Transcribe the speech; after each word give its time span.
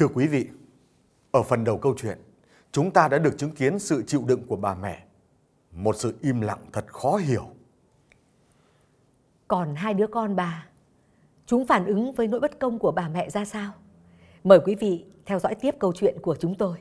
Thưa 0.00 0.08
quý 0.08 0.26
vị, 0.26 0.48
ở 1.30 1.42
phần 1.42 1.64
đầu 1.64 1.78
câu 1.78 1.94
chuyện, 1.96 2.18
chúng 2.72 2.90
ta 2.90 3.08
đã 3.08 3.18
được 3.18 3.38
chứng 3.38 3.50
kiến 3.50 3.78
sự 3.78 4.02
chịu 4.06 4.24
đựng 4.26 4.46
của 4.46 4.56
bà 4.56 4.74
mẹ. 4.74 5.04
Một 5.72 5.96
sự 5.96 6.14
im 6.20 6.40
lặng 6.40 6.58
thật 6.72 6.84
khó 6.92 7.16
hiểu. 7.16 7.46
Còn 9.48 9.74
hai 9.74 9.94
đứa 9.94 10.06
con 10.06 10.36
bà, 10.36 10.66
chúng 11.46 11.66
phản 11.66 11.86
ứng 11.86 12.12
với 12.12 12.26
nỗi 12.26 12.40
bất 12.40 12.58
công 12.58 12.78
của 12.78 12.92
bà 12.92 13.08
mẹ 13.08 13.30
ra 13.30 13.44
sao? 13.44 13.72
Mời 14.44 14.60
quý 14.64 14.74
vị 14.74 15.04
theo 15.26 15.38
dõi 15.38 15.54
tiếp 15.54 15.74
câu 15.78 15.92
chuyện 15.92 16.16
của 16.22 16.36
chúng 16.36 16.54
tôi. 16.54 16.76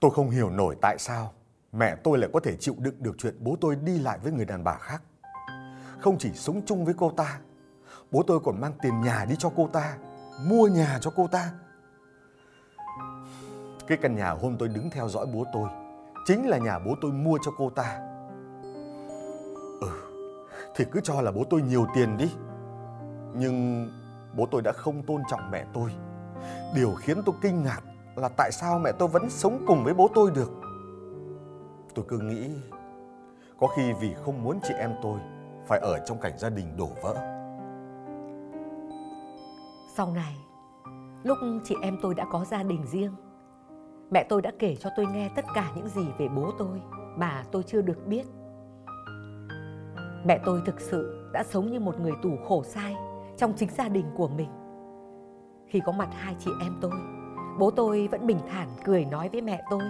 Tôi 0.00 0.10
không 0.10 0.30
hiểu 0.30 0.50
nổi 0.50 0.76
tại 0.80 0.98
sao 0.98 1.32
mẹ 1.74 1.96
tôi 2.04 2.18
lại 2.18 2.30
có 2.32 2.40
thể 2.40 2.56
chịu 2.56 2.74
đựng 2.78 2.94
được 2.98 3.14
chuyện 3.18 3.36
bố 3.40 3.56
tôi 3.60 3.76
đi 3.76 3.98
lại 3.98 4.18
với 4.22 4.32
người 4.32 4.44
đàn 4.44 4.64
bà 4.64 4.78
khác. 4.78 5.02
Không 6.00 6.18
chỉ 6.18 6.32
sống 6.32 6.62
chung 6.66 6.84
với 6.84 6.94
cô 6.98 7.10
ta, 7.10 7.38
bố 8.10 8.22
tôi 8.26 8.40
còn 8.44 8.60
mang 8.60 8.72
tiền 8.82 9.00
nhà 9.00 9.24
đi 9.28 9.36
cho 9.38 9.50
cô 9.56 9.68
ta, 9.72 9.96
mua 10.46 10.66
nhà 10.66 10.98
cho 11.00 11.12
cô 11.16 11.26
ta. 11.26 11.50
Cái 13.86 13.98
căn 14.02 14.16
nhà 14.16 14.30
hôm 14.30 14.56
tôi 14.58 14.68
đứng 14.68 14.90
theo 14.90 15.08
dõi 15.08 15.26
bố 15.34 15.44
tôi 15.52 15.68
chính 16.24 16.48
là 16.48 16.58
nhà 16.58 16.78
bố 16.78 16.94
tôi 17.00 17.12
mua 17.12 17.38
cho 17.44 17.50
cô 17.58 17.70
ta. 17.70 17.98
Ừ, 19.80 19.88
thì 20.76 20.84
cứ 20.92 21.00
cho 21.00 21.20
là 21.20 21.32
bố 21.32 21.44
tôi 21.50 21.62
nhiều 21.62 21.86
tiền 21.94 22.16
đi. 22.16 22.32
Nhưng 23.34 23.88
bố 24.36 24.46
tôi 24.50 24.62
đã 24.62 24.72
không 24.72 25.02
tôn 25.02 25.22
trọng 25.30 25.50
mẹ 25.50 25.64
tôi. 25.74 25.90
Điều 26.74 26.94
khiến 26.94 27.22
tôi 27.26 27.34
kinh 27.42 27.62
ngạc 27.62 27.80
là 28.16 28.28
tại 28.28 28.52
sao 28.52 28.78
mẹ 28.78 28.92
tôi 28.98 29.08
vẫn 29.08 29.30
sống 29.30 29.64
cùng 29.66 29.84
với 29.84 29.94
bố 29.94 30.08
tôi 30.14 30.30
được. 30.30 30.63
Tôi 31.94 32.04
cứ 32.08 32.18
nghĩ 32.18 32.50
có 33.58 33.66
khi 33.66 33.92
vì 34.00 34.14
không 34.14 34.44
muốn 34.44 34.58
chị 34.62 34.74
em 34.78 34.94
tôi 35.02 35.18
phải 35.66 35.78
ở 35.78 35.98
trong 36.06 36.18
cảnh 36.20 36.38
gia 36.38 36.50
đình 36.50 36.76
đổ 36.76 36.88
vỡ. 37.02 37.14
Sau 39.96 40.10
này, 40.10 40.36
lúc 41.22 41.38
chị 41.64 41.74
em 41.82 41.98
tôi 42.02 42.14
đã 42.14 42.26
có 42.30 42.44
gia 42.44 42.62
đình 42.62 42.86
riêng, 42.86 43.14
mẹ 44.10 44.26
tôi 44.28 44.42
đã 44.42 44.52
kể 44.58 44.76
cho 44.76 44.90
tôi 44.96 45.06
nghe 45.06 45.30
tất 45.36 45.44
cả 45.54 45.70
những 45.76 45.88
gì 45.88 46.06
về 46.18 46.28
bố 46.28 46.50
tôi 46.58 46.82
mà 47.16 47.44
tôi 47.52 47.62
chưa 47.62 47.82
được 47.82 48.06
biết. 48.06 48.26
Mẹ 50.26 50.40
tôi 50.44 50.62
thực 50.66 50.80
sự 50.80 51.30
đã 51.32 51.42
sống 51.42 51.70
như 51.70 51.80
một 51.80 52.00
người 52.00 52.12
tù 52.22 52.30
khổ 52.48 52.62
sai 52.62 52.96
trong 53.36 53.52
chính 53.56 53.70
gia 53.70 53.88
đình 53.88 54.06
của 54.16 54.28
mình. 54.28 54.48
Khi 55.66 55.80
có 55.86 55.92
mặt 55.92 56.08
hai 56.12 56.36
chị 56.38 56.50
em 56.60 56.78
tôi, 56.80 56.92
bố 57.58 57.70
tôi 57.70 58.08
vẫn 58.08 58.26
bình 58.26 58.38
thản 58.48 58.68
cười 58.84 59.04
nói 59.04 59.28
với 59.28 59.40
mẹ 59.40 59.62
tôi. 59.70 59.82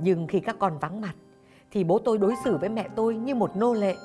Nhưng 0.00 0.26
khi 0.26 0.40
các 0.40 0.56
con 0.58 0.78
vắng 0.78 1.00
mặt, 1.00 1.14
thì 1.70 1.84
bố 1.84 1.98
tôi 1.98 2.18
đối 2.18 2.34
xử 2.44 2.56
với 2.56 2.68
mẹ 2.68 2.88
tôi 2.96 3.16
như 3.16 3.34
một 3.34 3.56
nô 3.56 3.72
lệ. 3.72 3.96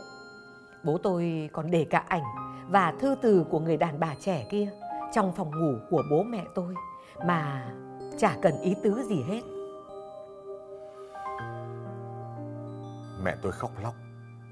Bố 0.83 0.97
tôi 1.03 1.49
còn 1.53 1.71
để 1.71 1.85
cả 1.89 2.03
ảnh 2.07 2.23
và 2.69 2.93
thư 2.99 3.15
từ 3.21 3.45
của 3.49 3.59
người 3.59 3.77
đàn 3.77 3.99
bà 3.99 4.15
trẻ 4.19 4.47
kia 4.49 4.69
trong 5.13 5.31
phòng 5.35 5.51
ngủ 5.59 5.77
của 5.89 6.03
bố 6.11 6.23
mẹ 6.23 6.45
tôi 6.55 6.75
mà 7.25 7.71
chả 8.17 8.35
cần 8.41 8.53
ý 8.61 8.75
tứ 8.83 9.03
gì 9.03 9.23
hết. 9.23 9.41
Mẹ 13.23 13.35
tôi 13.41 13.51
khóc 13.51 13.71
lóc, 13.83 13.93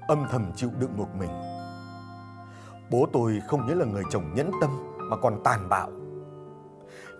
âm 0.08 0.26
thầm 0.30 0.52
chịu 0.56 0.70
đựng 0.80 0.96
một 0.96 1.08
mình. 1.18 1.30
Bố 2.90 3.06
tôi 3.12 3.42
không 3.46 3.66
những 3.66 3.78
là 3.78 3.84
người 3.84 4.02
chồng 4.10 4.34
nhẫn 4.34 4.50
tâm 4.60 4.70
mà 4.98 5.16
còn 5.16 5.40
tàn 5.44 5.68
bạo. 5.68 5.90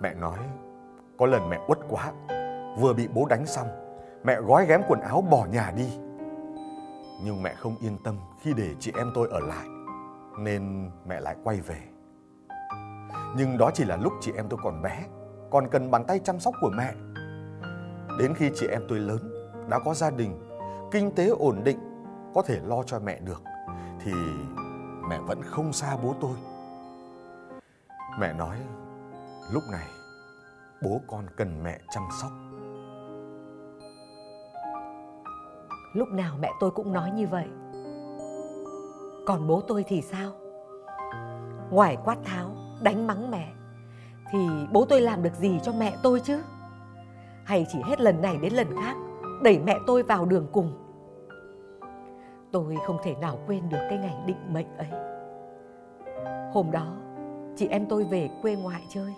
Mẹ 0.01 0.15
nói 0.15 0.39
có 1.19 1.27
lần 1.27 1.49
mẹ 1.49 1.61
uất 1.69 1.79
quá, 1.89 2.13
vừa 2.79 2.93
bị 2.93 3.09
bố 3.15 3.27
đánh 3.27 3.47
xong, 3.47 3.67
mẹ 4.25 4.41
gói 4.41 4.67
ghém 4.67 4.83
quần 4.89 5.01
áo 5.01 5.21
bỏ 5.31 5.47
nhà 5.53 5.73
đi. 5.77 5.89
Nhưng 7.25 7.43
mẹ 7.43 7.55
không 7.55 7.77
yên 7.81 7.99
tâm 8.05 8.19
khi 8.41 8.53
để 8.57 8.75
chị 8.81 8.93
em 8.99 9.13
tôi 9.15 9.29
ở 9.29 9.41
lại, 9.41 9.67
nên 10.39 10.91
mẹ 11.07 11.21
lại 11.21 11.37
quay 11.45 11.61
về. 11.61 11.81
Nhưng 13.37 13.59
đó 13.59 13.71
chỉ 13.75 13.85
là 13.85 13.97
lúc 13.97 14.13
chị 14.21 14.33
em 14.37 14.49
tôi 14.49 14.61
còn 14.63 14.83
bé, 14.83 15.05
còn 15.51 15.69
cần 15.69 15.91
bàn 15.91 16.05
tay 16.05 16.19
chăm 16.25 16.41
sóc 16.41 16.55
của 16.61 16.71
mẹ. 16.77 16.95
Đến 18.19 18.35
khi 18.35 18.51
chị 18.55 18.67
em 18.67 18.83
tôi 18.89 18.99
lớn, 18.99 19.51
đã 19.69 19.79
có 19.85 19.95
gia 19.95 20.11
đình, 20.11 20.49
kinh 20.91 21.15
tế 21.15 21.29
ổn 21.29 21.61
định, 21.65 21.79
có 22.35 22.43
thể 22.43 22.61
lo 22.65 22.83
cho 22.83 22.99
mẹ 22.99 23.21
được, 23.21 23.43
thì 24.01 24.13
mẹ 25.09 25.19
vẫn 25.27 25.43
không 25.43 25.73
xa 25.73 25.97
bố 26.03 26.15
tôi. 26.21 26.37
Mẹ 28.19 28.33
nói, 28.33 28.57
lúc 29.53 29.63
này 29.73 29.87
bố 30.83 31.01
con 31.07 31.27
cần 31.37 31.63
mẹ 31.63 31.81
chăm 31.91 32.03
sóc. 32.23 32.31
Lúc 35.93 36.09
nào 36.09 36.37
mẹ 36.41 36.51
tôi 36.61 36.71
cũng 36.71 36.93
nói 36.93 37.11
như 37.11 37.27
vậy. 37.27 37.47
Còn 39.27 39.49
bố 39.49 39.61
tôi 39.61 39.85
thì 39.89 40.03
sao? 40.03 40.33
Ngoài 41.71 41.97
quát 42.05 42.19
tháo, 42.25 42.51
đánh 42.83 43.07
mắng 43.07 43.31
mẹ, 43.31 43.53
thì 44.33 44.39
bố 44.73 44.85
tôi 44.85 45.01
làm 45.01 45.23
được 45.23 45.35
gì 45.35 45.61
cho 45.63 45.73
mẹ 45.73 45.97
tôi 46.03 46.21
chứ? 46.21 46.41
Hay 47.45 47.67
chỉ 47.73 47.79
hết 47.85 48.01
lần 48.01 48.23
này 48.23 48.39
đến 48.39 48.53
lần 48.53 48.67
khác, 48.83 48.97
đẩy 49.43 49.59
mẹ 49.59 49.79
tôi 49.87 50.03
vào 50.03 50.25
đường 50.25 50.47
cùng? 50.53 50.73
Tôi 52.53 52.77
không 52.87 52.97
thể 53.03 53.15
nào 53.15 53.39
quên 53.47 53.69
được 53.69 53.87
cái 53.91 53.99
ngày 53.99 54.17
định 54.27 54.53
mệnh 54.53 54.77
ấy. 54.77 54.89
Hôm 56.53 56.71
đó, 56.71 56.87
chị 57.57 57.69
em 57.69 57.87
tôi 57.87 58.05
về 58.05 58.31
quê 58.43 58.57
ngoại 58.57 58.83
chơi. 58.89 59.15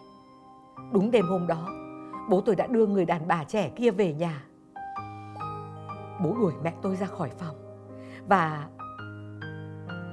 Đúng 0.92 1.10
đêm 1.10 1.26
hôm 1.26 1.46
đó, 1.46 1.68
bố 2.30 2.40
tôi 2.40 2.56
đã 2.56 2.66
đưa 2.66 2.86
người 2.86 3.04
đàn 3.04 3.28
bà 3.28 3.44
trẻ 3.44 3.70
kia 3.76 3.90
về 3.90 4.14
nhà. 4.14 4.44
Bố 6.22 6.34
đuổi 6.34 6.52
mẹ 6.62 6.74
tôi 6.82 6.96
ra 6.96 7.06
khỏi 7.06 7.30
phòng 7.38 7.56
và 8.28 8.68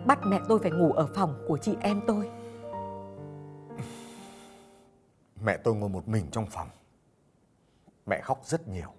bắt 0.07 0.19
mẹ 0.27 0.39
tôi 0.47 0.59
phải 0.59 0.71
ngủ 0.71 0.91
ở 0.91 1.07
phòng 1.15 1.45
của 1.47 1.57
chị 1.57 1.75
em 1.81 2.01
tôi. 2.07 2.29
Mẹ 5.45 5.57
tôi 5.57 5.75
ngồi 5.75 5.89
một 5.89 6.07
mình 6.07 6.25
trong 6.31 6.45
phòng. 6.45 6.67
Mẹ 8.05 8.21
khóc 8.21 8.39
rất 8.43 8.67
nhiều. 8.67 8.93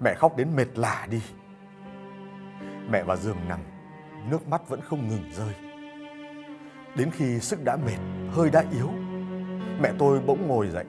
Mẹ 0.00 0.14
khóc 0.14 0.36
đến 0.36 0.56
mệt 0.56 0.78
lả 0.78 1.06
đi. 1.10 1.22
Mẹ 2.90 3.02
vào 3.02 3.16
giường 3.16 3.48
nằm, 3.48 3.60
nước 4.30 4.48
mắt 4.48 4.68
vẫn 4.68 4.80
không 4.80 5.08
ngừng 5.08 5.32
rơi. 5.32 5.54
Đến 6.96 7.10
khi 7.10 7.40
sức 7.40 7.64
đã 7.64 7.76
mệt, 7.76 7.98
hơi 8.30 8.50
đã 8.50 8.64
yếu, 8.72 8.90
mẹ 9.80 9.92
tôi 9.98 10.20
bỗng 10.20 10.48
ngồi 10.48 10.68
dậy. 10.68 10.84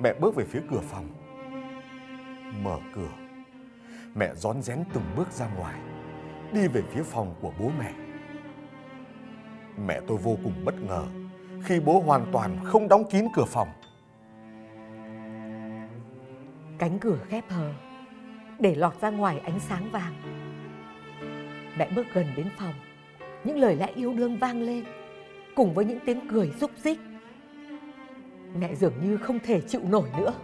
Mẹ 0.00 0.14
bước 0.20 0.34
về 0.34 0.44
phía 0.44 0.60
cửa 0.70 0.80
phòng. 0.80 1.08
Mở 2.62 2.78
cửa. 2.94 3.23
Mẹ 4.14 4.34
rón 4.34 4.62
rén 4.62 4.84
từng 4.92 5.04
bước 5.16 5.30
ra 5.30 5.48
ngoài, 5.56 5.80
đi 6.52 6.68
về 6.68 6.82
phía 6.82 7.02
phòng 7.02 7.34
của 7.40 7.52
bố 7.60 7.70
mẹ. 7.78 7.92
Mẹ 9.86 10.00
tôi 10.06 10.18
vô 10.18 10.36
cùng 10.44 10.64
bất 10.64 10.74
ngờ 10.80 11.04
khi 11.64 11.80
bố 11.80 12.00
hoàn 12.00 12.26
toàn 12.32 12.56
không 12.64 12.88
đóng 12.88 13.04
kín 13.10 13.24
cửa 13.34 13.44
phòng. 13.44 13.68
Cánh 16.78 16.98
cửa 16.98 17.18
khép 17.28 17.44
hờ, 17.48 17.72
để 18.58 18.74
lọt 18.74 19.00
ra 19.00 19.10
ngoài 19.10 19.38
ánh 19.38 19.60
sáng 19.60 19.90
vàng. 19.90 20.14
Mẹ 21.78 21.90
bước 21.96 22.06
gần 22.12 22.26
đến 22.36 22.48
phòng, 22.58 22.74
những 23.44 23.58
lời 23.58 23.76
lẽ 23.76 23.86
yêu 23.94 24.14
đương 24.14 24.38
vang 24.38 24.62
lên, 24.62 24.84
cùng 25.56 25.74
với 25.74 25.84
những 25.84 25.98
tiếng 26.06 26.28
cười 26.28 26.52
rúc 26.60 26.70
rích. 26.76 27.00
Mẹ 28.58 28.74
dường 28.74 28.94
như 29.02 29.16
không 29.16 29.38
thể 29.38 29.60
chịu 29.60 29.80
nổi 29.84 30.08
nữa. 30.18 30.34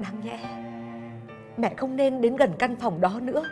Đáng 0.00 0.20
nhẽ, 0.24 0.71
mẹ 1.56 1.74
không 1.76 1.96
nên 1.96 2.20
đến 2.20 2.36
gần 2.36 2.52
căn 2.58 2.76
phòng 2.76 3.00
đó 3.00 3.20
nữa. 3.22 3.42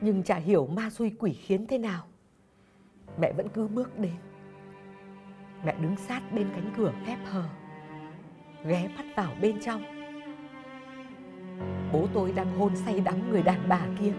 Nhưng 0.00 0.22
chả 0.22 0.36
hiểu 0.36 0.66
ma 0.66 0.90
xui 0.90 1.12
quỷ 1.18 1.32
khiến 1.32 1.66
thế 1.66 1.78
nào. 1.78 2.04
Mẹ 3.20 3.32
vẫn 3.32 3.48
cứ 3.48 3.68
bước 3.68 3.98
đến 3.98 4.14
mẹ 5.64 5.74
đứng 5.80 5.96
sát 5.96 6.22
bên 6.32 6.48
cánh 6.54 6.72
cửa 6.76 6.92
khép 7.06 7.18
hờ 7.24 7.44
ghé 8.64 8.88
mắt 8.96 9.04
vào 9.16 9.32
bên 9.40 9.60
trong 9.60 9.82
bố 11.92 12.06
tôi 12.14 12.32
đang 12.32 12.58
hôn 12.58 12.76
say 12.76 13.00
đắm 13.00 13.30
người 13.30 13.42
đàn 13.42 13.68
bà 13.68 13.80
kia 14.00 14.12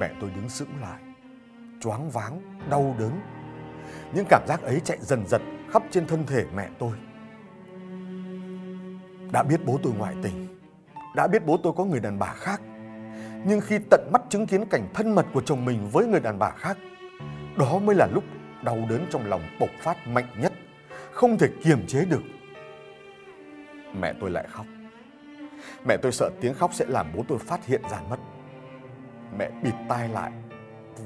Mẹ 0.00 0.10
tôi 0.20 0.30
đứng 0.36 0.48
sững 0.48 0.80
lại, 0.80 1.00
choáng 1.80 2.10
váng, 2.10 2.40
đau 2.70 2.96
đớn. 2.98 3.20
Những 4.14 4.24
cảm 4.28 4.42
giác 4.48 4.62
ấy 4.62 4.80
chạy 4.84 4.98
dần 5.00 5.26
dần 5.26 5.42
khắp 5.70 5.82
trên 5.90 6.06
thân 6.06 6.26
thể 6.26 6.44
mẹ 6.56 6.68
tôi. 6.78 6.92
Đã 9.34 9.42
biết 9.42 9.60
bố 9.66 9.78
tôi 9.82 9.92
ngoại 9.98 10.14
tình, 10.22 10.46
đã 11.14 11.26
biết 11.26 11.46
bố 11.46 11.56
tôi 11.62 11.72
có 11.76 11.84
người 11.84 12.00
đàn 12.00 12.18
bà 12.18 12.32
khác. 12.34 12.60
Nhưng 13.46 13.60
khi 13.60 13.78
tận 13.90 14.10
mắt 14.12 14.22
chứng 14.28 14.46
kiến 14.46 14.64
cảnh 14.70 14.88
thân 14.94 15.14
mật 15.14 15.26
của 15.34 15.40
chồng 15.40 15.64
mình 15.64 15.88
với 15.92 16.06
người 16.06 16.20
đàn 16.20 16.38
bà 16.38 16.50
khác, 16.50 16.78
đó 17.58 17.78
mới 17.78 17.96
là 17.96 18.06
lúc 18.14 18.24
đau 18.64 18.78
đớn 18.90 19.06
trong 19.10 19.26
lòng 19.26 19.42
bộc 19.60 19.68
phát 19.80 20.06
mạnh 20.06 20.26
nhất, 20.40 20.52
không 21.12 21.38
thể 21.38 21.48
kiềm 21.64 21.86
chế 21.86 22.04
được. 22.04 22.22
Mẹ 24.00 24.12
tôi 24.20 24.30
lại 24.30 24.46
khóc. 24.50 24.66
Mẹ 25.86 25.96
tôi 26.02 26.12
sợ 26.12 26.30
tiếng 26.40 26.54
khóc 26.54 26.74
sẽ 26.74 26.84
làm 26.88 27.06
bố 27.16 27.24
tôi 27.28 27.38
phát 27.38 27.66
hiện 27.66 27.82
ra 27.90 28.00
mất. 28.10 28.18
Mẹ 29.38 29.50
bịt 29.62 29.74
tai 29.88 30.08
lại 30.08 30.32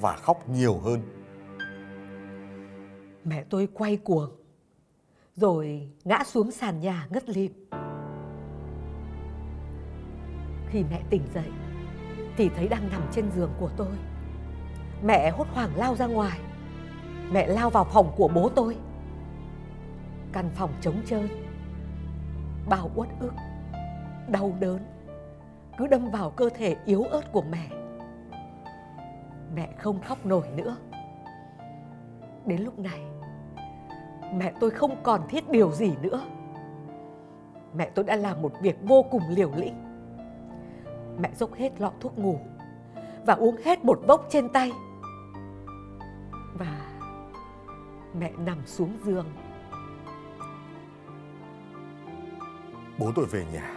và 0.00 0.16
khóc 0.16 0.48
nhiều 0.48 0.78
hơn. 0.78 1.02
mẹ 3.24 3.44
tôi 3.50 3.68
quay 3.74 3.96
cuồng 3.96 4.30
rồi 5.36 5.90
ngã 6.04 6.24
xuống 6.24 6.50
sàn 6.50 6.80
nhà 6.80 7.06
ngất 7.10 7.28
lịm 7.28 7.52
khi 10.70 10.84
mẹ 10.90 11.00
tỉnh 11.10 11.22
dậy 11.34 11.50
thì 12.36 12.48
thấy 12.48 12.68
đang 12.68 12.88
nằm 12.90 13.02
trên 13.12 13.30
giường 13.30 13.50
của 13.60 13.70
tôi. 13.76 13.96
Mẹ 15.02 15.30
hốt 15.30 15.46
hoảng 15.52 15.70
lao 15.76 15.94
ra 15.94 16.06
ngoài. 16.06 16.38
Mẹ 17.32 17.46
lao 17.46 17.70
vào 17.70 17.84
phòng 17.84 18.12
của 18.16 18.28
bố 18.34 18.48
tôi. 18.48 18.76
Căn 20.32 20.50
phòng 20.54 20.70
trống 20.80 21.02
trơn. 21.06 21.28
Bao 22.68 22.90
uất 22.94 23.08
ức, 23.20 23.32
đau 24.28 24.52
đớn 24.60 24.78
cứ 25.78 25.86
đâm 25.86 26.10
vào 26.10 26.30
cơ 26.30 26.48
thể 26.54 26.76
yếu 26.84 27.02
ớt 27.02 27.32
của 27.32 27.42
mẹ. 27.50 27.68
Mẹ 29.54 29.68
không 29.78 30.00
khóc 30.00 30.26
nổi 30.26 30.46
nữa. 30.56 30.76
Đến 32.46 32.60
lúc 32.60 32.78
này, 32.78 33.00
mẹ 34.34 34.52
tôi 34.60 34.70
không 34.70 35.02
còn 35.02 35.28
thiết 35.28 35.50
điều 35.50 35.72
gì 35.72 35.92
nữa. 36.02 36.20
Mẹ 37.74 37.90
tôi 37.94 38.04
đã 38.04 38.16
làm 38.16 38.42
một 38.42 38.52
việc 38.60 38.76
vô 38.82 39.04
cùng 39.10 39.22
liều 39.28 39.50
lĩnh. 39.56 39.87
Mẹ 41.18 41.30
dốc 41.34 41.54
hết 41.54 41.80
lọ 41.80 41.92
thuốc 42.00 42.18
ngủ 42.18 42.40
và 43.26 43.34
uống 43.34 43.56
hết 43.64 43.84
một 43.84 44.00
bốc 44.06 44.26
trên 44.30 44.48
tay. 44.48 44.72
Và 46.54 47.00
mẹ 48.14 48.32
nằm 48.38 48.66
xuống 48.66 48.92
giường. 49.04 49.26
Bố 52.98 53.12
tôi 53.14 53.26
về 53.26 53.46
nhà 53.52 53.70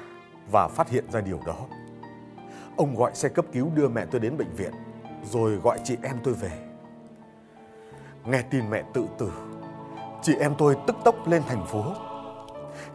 và 0.51 0.67
phát 0.67 0.89
hiện 0.89 1.05
ra 1.11 1.21
điều 1.21 1.39
đó. 1.45 1.57
Ông 2.77 2.95
gọi 2.95 3.11
xe 3.15 3.29
cấp 3.29 3.45
cứu 3.51 3.71
đưa 3.75 3.87
mẹ 3.87 4.05
tôi 4.05 4.21
đến 4.21 4.37
bệnh 4.37 4.55
viện, 4.55 4.71
rồi 5.23 5.55
gọi 5.55 5.79
chị 5.83 5.97
em 6.03 6.15
tôi 6.23 6.33
về. 6.33 6.51
Nghe 8.25 8.41
tin 8.41 8.69
mẹ 8.69 8.83
tự 8.93 9.05
tử, 9.17 9.31
chị 10.21 10.35
em 10.35 10.55
tôi 10.57 10.77
tức 10.87 10.95
tốc 11.05 11.27
lên 11.27 11.43
thành 11.47 11.65
phố. 11.65 11.83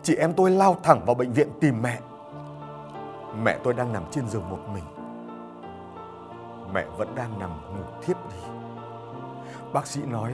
Chị 0.03 0.15
em 0.15 0.33
tôi 0.33 0.51
lao 0.51 0.77
thẳng 0.83 1.05
vào 1.07 1.15
bệnh 1.15 1.33
viện 1.33 1.49
tìm 1.61 1.83
mẹ. 1.83 1.99
Mẹ 3.43 3.59
tôi 3.65 3.75
đang 3.75 3.93
nằm 3.93 4.05
trên 4.11 4.29
giường 4.29 4.49
một 4.51 4.59
mình. 4.73 4.85
Mẹ 6.73 6.85
vẫn 6.97 7.15
đang 7.15 7.39
nằm 7.39 7.51
ngủ 7.51 7.85
thiếp 8.03 8.17
đi. 8.31 8.37
Bác 9.73 9.87
sĩ 9.87 10.03
nói 10.03 10.33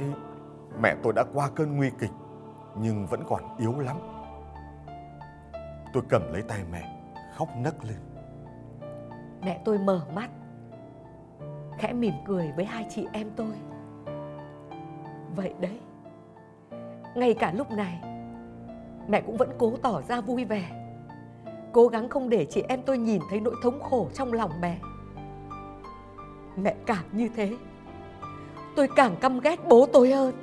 mẹ 0.81 0.95
tôi 1.03 1.13
đã 1.13 1.25
qua 1.35 1.51
cơn 1.55 1.77
nguy 1.77 1.91
kịch 1.99 2.11
nhưng 2.77 3.07
vẫn 3.07 3.23
còn 3.29 3.57
yếu 3.59 3.79
lắm. 3.79 3.97
Tôi 5.93 6.03
cầm 6.09 6.33
lấy 6.33 6.43
tay 6.43 6.65
mẹ, 6.73 7.03
khóc 7.37 7.49
nấc 7.57 7.85
lên. 7.85 7.99
Mẹ 9.45 9.61
tôi 9.65 9.79
mở 9.79 10.01
mắt, 10.15 10.31
khẽ 11.79 11.93
mỉm 11.93 12.15
cười 12.25 12.53
với 12.57 12.65
hai 12.65 12.87
chị 12.91 13.07
em 13.13 13.31
tôi. 13.37 13.55
Vậy 15.37 15.55
đấy, 15.61 15.81
ngay 17.15 17.35
cả 17.35 17.53
lúc 17.53 17.71
này, 17.71 18.01
mẹ 19.09 19.21
cũng 19.21 19.37
vẫn 19.37 19.51
cố 19.59 19.73
tỏ 19.83 20.01
ra 20.09 20.21
vui 20.21 20.45
vẻ, 20.45 20.82
cố 21.73 21.89
gắng 21.89 22.09
không 22.09 22.29
để 22.29 22.45
chị 22.45 22.63
em 22.69 22.83
tôi 22.83 22.99
nhìn 22.99 23.21
thấy 23.31 23.41
nỗi 23.41 23.55
thống 23.63 23.83
khổ 23.83 24.09
trong 24.15 24.33
lòng 24.33 24.51
mẹ. 24.61 24.79
Mẹ 26.57 26.75
càng 26.87 27.05
như 27.13 27.29
thế, 27.37 27.57
tôi 28.77 28.89
càng 28.97 29.17
căm 29.21 29.41
ghét 29.41 29.69
bố 29.69 29.87
tôi 29.93 30.13
hơn. 30.13 30.35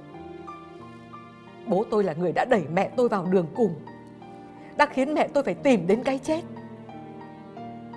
Bố 1.67 1.85
tôi 1.89 2.03
là 2.03 2.13
người 2.13 2.31
đã 2.31 2.45
đẩy 2.45 2.63
mẹ 2.73 2.91
tôi 2.95 3.09
vào 3.09 3.25
đường 3.25 3.47
cùng, 3.55 3.73
đã 4.77 4.85
khiến 4.85 5.13
mẹ 5.13 5.27
tôi 5.27 5.43
phải 5.43 5.53
tìm 5.53 5.87
đến 5.87 6.03
cái 6.03 6.19
chết. 6.23 6.41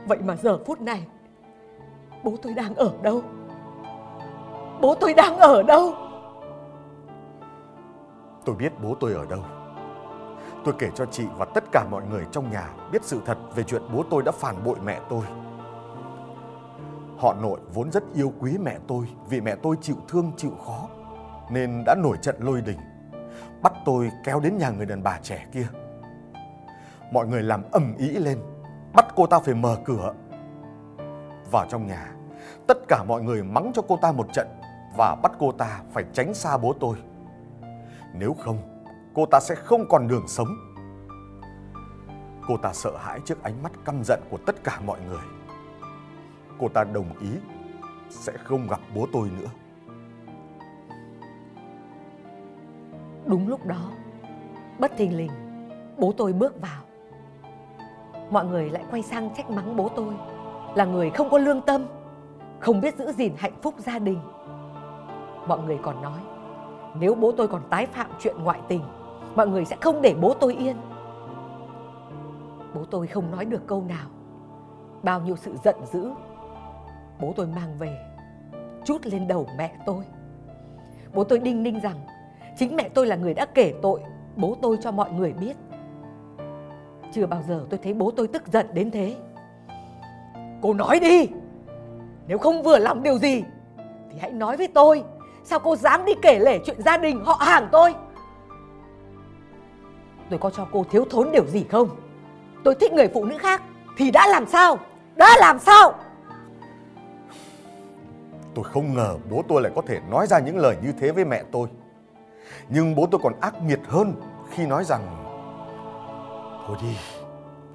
Vậy 0.07 0.19
mà 0.25 0.37
giờ 0.37 0.59
phút 0.67 0.81
này 0.81 1.07
Bố 2.25 2.37
tôi 2.43 2.55
đang 2.55 2.75
ở 2.75 2.95
đâu 3.03 3.23
Bố 4.81 4.95
tôi 4.95 5.15
đang 5.15 5.37
ở 5.37 5.63
đâu 5.63 5.95
Tôi 8.45 8.57
biết 8.57 8.73
bố 8.83 8.95
tôi 9.01 9.13
ở 9.13 9.27
đâu 9.27 9.41
Tôi 10.65 10.75
kể 10.79 10.91
cho 10.95 11.07
chị 11.07 11.25
và 11.37 11.45
tất 11.45 11.65
cả 11.73 11.85
mọi 11.91 12.03
người 12.11 12.27
trong 12.33 12.51
nhà 12.51 12.71
biết 12.93 13.05
sự 13.05 13.23
thật 13.27 13.39
về 13.55 13.63
chuyện 13.63 13.83
bố 13.93 14.05
tôi 14.11 14.23
đã 14.23 14.33
phản 14.33 14.65
bội 14.65 14.77
mẹ 14.85 15.01
tôi. 15.09 15.25
Họ 17.19 17.35
nội 17.43 17.61
vốn 17.75 17.91
rất 17.93 18.03
yêu 18.15 18.33
quý 18.41 18.59
mẹ 18.59 18.79
tôi 18.89 19.07
vì 19.29 19.41
mẹ 19.41 19.57
tôi 19.63 19.77
chịu 19.81 19.97
thương 20.09 20.33
chịu 20.37 20.53
khó 20.67 20.89
nên 21.51 21.83
đã 21.87 21.95
nổi 21.95 22.17
trận 22.23 22.37
lôi 22.39 22.61
đình, 22.61 22.79
bắt 23.63 23.73
tôi 23.85 24.11
kéo 24.25 24.41
đến 24.41 24.59
nhà 24.59 24.71
người 24.71 24.87
đàn 24.87 25.03
bà 25.03 25.19
trẻ 25.23 25.47
kia. 25.53 25.67
Mọi 27.13 27.27
người 27.27 27.43
làm 27.43 27.63
ầm 27.73 27.95
ĩ 27.99 28.09
lên, 28.09 28.39
bắt 28.93 29.07
cô 29.17 29.27
ta 29.27 29.39
phải 29.39 29.55
mở 29.55 29.77
cửa. 29.85 30.15
Vào 31.51 31.67
trong 31.69 31.87
nhà, 31.87 32.13
tất 32.67 32.79
cả 32.89 33.05
mọi 33.09 33.23
người 33.23 33.43
mắng 33.43 33.73
cho 33.75 33.83
cô 33.89 33.99
ta 34.03 34.13
một 34.13 34.27
trận 34.33 34.47
và 34.97 35.15
bắt 35.15 35.33
cô 35.39 35.53
ta 35.53 35.81
phải 35.93 36.05
tránh 36.13 36.35
xa 36.35 36.57
bố 36.57 36.75
tôi. 36.81 36.97
Nếu 38.15 38.35
không, 38.35 38.72
cô 39.15 39.27
ta 39.27 39.41
sẽ 39.41 39.55
không 39.55 39.89
còn 39.89 40.09
đường 40.09 40.29
sống. 40.29 40.49
Cô 42.49 42.57
ta 42.57 42.73
sợ 42.73 42.97
hãi 42.97 43.21
trước 43.25 43.43
ánh 43.43 43.63
mắt 43.63 43.73
căm 43.85 44.05
giận 44.05 44.21
của 44.31 44.39
tất 44.47 44.65
cả 44.65 44.81
mọi 44.87 44.99
người. 45.09 45.23
Cô 46.59 46.69
ta 46.69 46.85
đồng 46.85 47.19
ý 47.21 47.29
sẽ 48.11 48.33
không 48.45 48.69
gặp 48.69 48.81
bố 48.95 49.07
tôi 49.13 49.31
nữa. 49.41 49.49
Đúng 53.27 53.49
lúc 53.49 53.67
đó, 53.67 53.91
bất 54.79 54.93
thình 54.97 55.17
lình, 55.17 55.31
bố 55.99 56.13
tôi 56.17 56.33
bước 56.33 56.61
vào. 56.61 56.83
Mọi 58.31 58.45
người 58.45 58.71
lại 58.71 58.85
quay 58.91 59.03
sang 59.03 59.35
trách 59.37 59.51
mắng 59.51 59.77
bố 59.77 59.89
tôi 59.97 60.15
là 60.75 60.85
người 60.85 61.11
không 61.11 61.31
có 61.31 61.39
lương 61.39 61.61
tâm, 61.61 61.87
không 62.61 62.81
biết 62.81 62.99
giữ 62.99 63.13
gìn 63.13 63.33
hạnh 63.39 63.55
phúc 63.63 63.75
gia 63.79 63.99
đình. 63.99 64.21
Mọi 65.47 65.59
người 65.59 65.79
còn 65.83 66.03
nói, 66.03 66.21
nếu 67.01 67.15
bố 67.15 67.33
tôi 67.37 67.49
còn 67.49 67.63
tái 67.71 67.87
phạm 67.87 68.11
chuyện 68.21 68.37
ngoại 68.39 68.61
tình, 68.69 68.83
mọi 69.37 69.49
người 69.49 69.65
sẽ 69.65 69.77
không 69.81 70.03
để 70.03 70.15
bố 70.21 70.35
tôi 70.41 70.55
yên. 70.55 70.77
Bố 72.75 72.85
tôi 72.85 73.07
không 73.07 73.31
nói 73.31 73.45
được 73.45 73.67
câu 73.67 73.85
nào. 73.89 74.07
Bao 75.03 75.21
nhiêu 75.21 75.37
sự 75.37 75.57
giận 75.65 75.77
dữ, 75.93 76.11
bố 77.21 77.33
tôi 77.37 77.47
mang 77.47 77.79
về, 77.79 77.99
chút 78.85 79.07
lên 79.07 79.29
đầu 79.29 79.47
mẹ 79.59 79.73
tôi. 79.87 80.05
Bố 81.15 81.25
tôi 81.25 81.39
đinh 81.39 81.63
ninh 81.63 81.81
rằng 81.81 81.97
chính 82.59 82.77
mẹ 82.77 82.89
tôi 82.89 83.07
là 83.07 83.17
người 83.17 83.35
đã 83.35 83.47
kể 83.47 83.75
tội 83.83 84.01
bố 84.37 84.57
tôi 84.63 84.79
cho 84.81 84.91
mọi 84.91 85.13
người 85.13 85.33
biết. 85.33 85.57
Chưa 87.13 87.27
bao 87.27 87.43
giờ 87.49 87.67
tôi 87.71 87.81
thấy 87.83 87.95
bố 87.95 88.11
tôi 88.11 88.29
tức 88.29 88.43
giận 88.47 88.67
đến 88.73 88.91
thế. 88.91 89.17
Cô 90.63 90.75
nói 90.75 91.01
đi, 91.01 91.29
nếu 92.27 92.39
không 92.39 92.63
vừa 92.63 92.79
lòng 92.79 93.03
điều 93.03 93.19
gì 93.19 93.45
thì 94.11 94.19
hãy 94.19 94.31
nói 94.31 94.57
với 94.57 94.69
tôi. 94.69 95.05
Sao 95.45 95.59
cô 95.59 95.77
dám 95.77 96.05
đi 96.05 96.13
kể 96.23 96.39
lể 96.39 96.59
chuyện 96.67 96.83
gia 96.83 96.97
đình 96.97 97.25
họ 97.25 97.35
hàng 97.41 97.69
tôi? 97.73 97.95
Tôi 100.33 100.39
có 100.39 100.51
cho 100.51 100.67
cô 100.73 100.85
thiếu 100.91 101.05
thốn 101.11 101.33
điều 101.33 101.47
gì 101.47 101.65
không? 101.71 101.89
Tôi 102.65 102.75
thích 102.75 102.93
người 102.93 103.09
phụ 103.15 103.25
nữ 103.25 103.39
khác 103.39 103.63
thì 103.97 104.11
đã 104.11 104.27
làm 104.27 104.47
sao? 104.47 104.79
Đã 105.17 105.37
làm 105.41 105.59
sao? 105.59 105.95
Tôi 108.55 108.65
không 108.65 108.95
ngờ 108.95 109.17
bố 109.31 109.43
tôi 109.49 109.63
lại 109.63 109.73
có 109.77 109.83
thể 109.87 110.01
nói 110.11 110.27
ra 110.27 110.39
những 110.39 110.59
lời 110.59 110.77
như 110.83 110.93
thế 111.01 111.13
với 111.13 111.25
mẹ 111.25 111.43
tôi. 111.53 111.69
Nhưng 112.69 112.95
bố 112.95 113.07
tôi 113.11 113.21
còn 113.25 113.33
ác 113.41 113.63
nghiệt 113.63 113.81
hơn 113.89 114.15
khi 114.51 114.67
nói 114.67 114.85
rằng 114.85 115.01
Thôi 116.67 116.77
đi, 116.83 116.97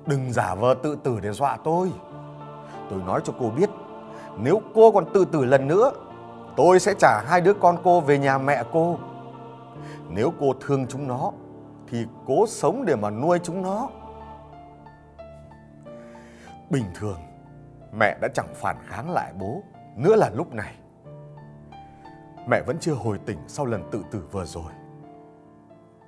đừng 0.05 0.33
giả 0.33 0.55
vờ 0.55 0.75
tự 0.83 0.97
tử 1.03 1.19
để 1.21 1.31
dọa 1.31 1.57
tôi. 1.63 1.91
Tôi 2.89 2.99
nói 3.05 3.21
cho 3.23 3.33
cô 3.39 3.49
biết, 3.49 3.69
nếu 4.37 4.61
cô 4.75 4.91
còn 4.91 5.13
tự 5.13 5.25
tử 5.25 5.45
lần 5.45 5.67
nữa, 5.67 5.91
tôi 6.55 6.79
sẽ 6.79 6.93
trả 6.99 7.21
hai 7.21 7.41
đứa 7.41 7.53
con 7.53 7.77
cô 7.83 8.01
về 8.01 8.17
nhà 8.17 8.37
mẹ 8.37 8.63
cô. 8.73 8.97
Nếu 10.09 10.33
cô 10.39 10.53
thương 10.61 10.87
chúng 10.87 11.07
nó, 11.07 11.31
thì 11.89 12.05
cố 12.25 12.47
sống 12.47 12.85
để 12.85 12.95
mà 12.95 13.09
nuôi 13.09 13.39
chúng 13.43 13.61
nó. 13.61 13.89
Bình 16.69 16.85
thường, 16.95 17.19
mẹ 17.99 18.17
đã 18.21 18.27
chẳng 18.33 18.53
phản 18.55 18.77
kháng 18.85 19.11
lại 19.11 19.33
bố 19.39 19.63
nữa 19.95 20.15
là 20.15 20.29
lúc 20.29 20.53
này. 20.53 20.75
Mẹ 22.49 22.61
vẫn 22.67 22.77
chưa 22.79 22.93
hồi 22.93 23.19
tỉnh 23.25 23.39
sau 23.47 23.65
lần 23.65 23.89
tự 23.91 24.05
tử 24.11 24.27
vừa 24.31 24.45
rồi. 24.45 24.71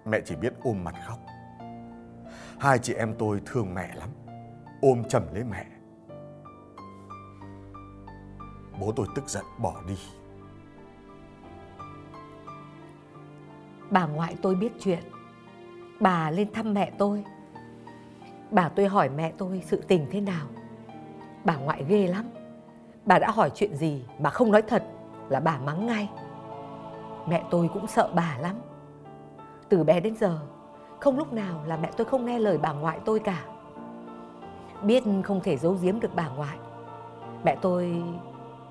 Mẹ 0.06 0.20
chỉ 0.26 0.36
biết 0.36 0.54
ôm 0.64 0.84
mặt 0.84 0.96
khóc. 1.08 1.20
Hai 2.60 2.80
chị 2.80 2.94
em 2.94 3.16
tôi 3.20 3.42
thương 3.46 3.74
mẹ 3.74 3.96
lắm, 3.96 4.10
ôm 4.82 5.04
chầm 5.04 5.24
lấy 5.34 5.44
mẹ. 5.44 5.66
Bố 8.80 8.92
tôi 8.96 9.08
tức 9.16 9.30
giận 9.30 9.46
bỏ 9.58 9.82
đi. 9.88 9.98
Bà 13.90 14.06
ngoại 14.06 14.36
tôi 14.42 14.56
biết 14.56 14.72
chuyện. 14.80 15.04
Bà 16.00 16.32
lên 16.32 16.54
thăm 16.54 16.74
mẹ 16.74 16.92
tôi. 16.98 17.24
Bà 18.52 18.70
tôi 18.70 18.88
hỏi 18.88 19.10
mẹ 19.10 19.32
tôi 19.38 19.64
sự 19.66 19.84
tình 19.88 20.06
thế 20.12 20.22
nào. 20.22 20.48
Bà 21.44 21.56
ngoại 21.56 21.86
ghê 21.88 22.08
lắm. 22.08 22.26
Bà 23.06 23.20
đã 23.20 23.32
hỏi 23.32 23.52
chuyện 23.56 23.76
gì 23.76 24.06
mà 24.20 24.30
không 24.30 24.52
nói 24.52 24.62
thật 24.62 24.84
là 25.30 25.40
bà 25.40 25.58
mắng 25.58 25.86
ngay. 25.86 26.10
Mẹ 27.28 27.44
tôi 27.50 27.70
cũng 27.74 27.88
sợ 27.88 28.12
bà 28.16 28.38
lắm. 28.40 28.56
Từ 29.70 29.84
bé 29.84 30.00
đến 30.00 30.16
giờ, 30.16 30.40
không 31.00 31.18
lúc 31.18 31.34
nào 31.34 31.64
là 31.66 31.78
mẹ 31.78 31.92
tôi 31.98 32.06
không 32.06 32.26
nghe 32.26 32.40
lời 32.40 32.58
bà 32.58 32.74
ngoại 32.74 33.00
tôi 33.06 33.20
cả. 33.20 33.46
Biết 34.84 35.04
không 35.24 35.42
thể 35.44 35.58
giấu 35.58 35.78
giếm 35.82 36.00
được 36.00 36.16
bà 36.16 36.30
ngoại. 36.30 36.58
Mẹ 37.44 37.58
tôi 37.62 38.04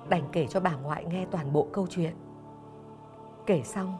đành 0.09 0.23
kể 0.31 0.47
cho 0.47 0.59
bà 0.59 0.75
ngoại 0.75 1.05
nghe 1.05 1.25
toàn 1.31 1.53
bộ 1.53 1.67
câu 1.73 1.87
chuyện. 1.89 2.13
Kể 3.45 3.63
xong, 3.63 3.97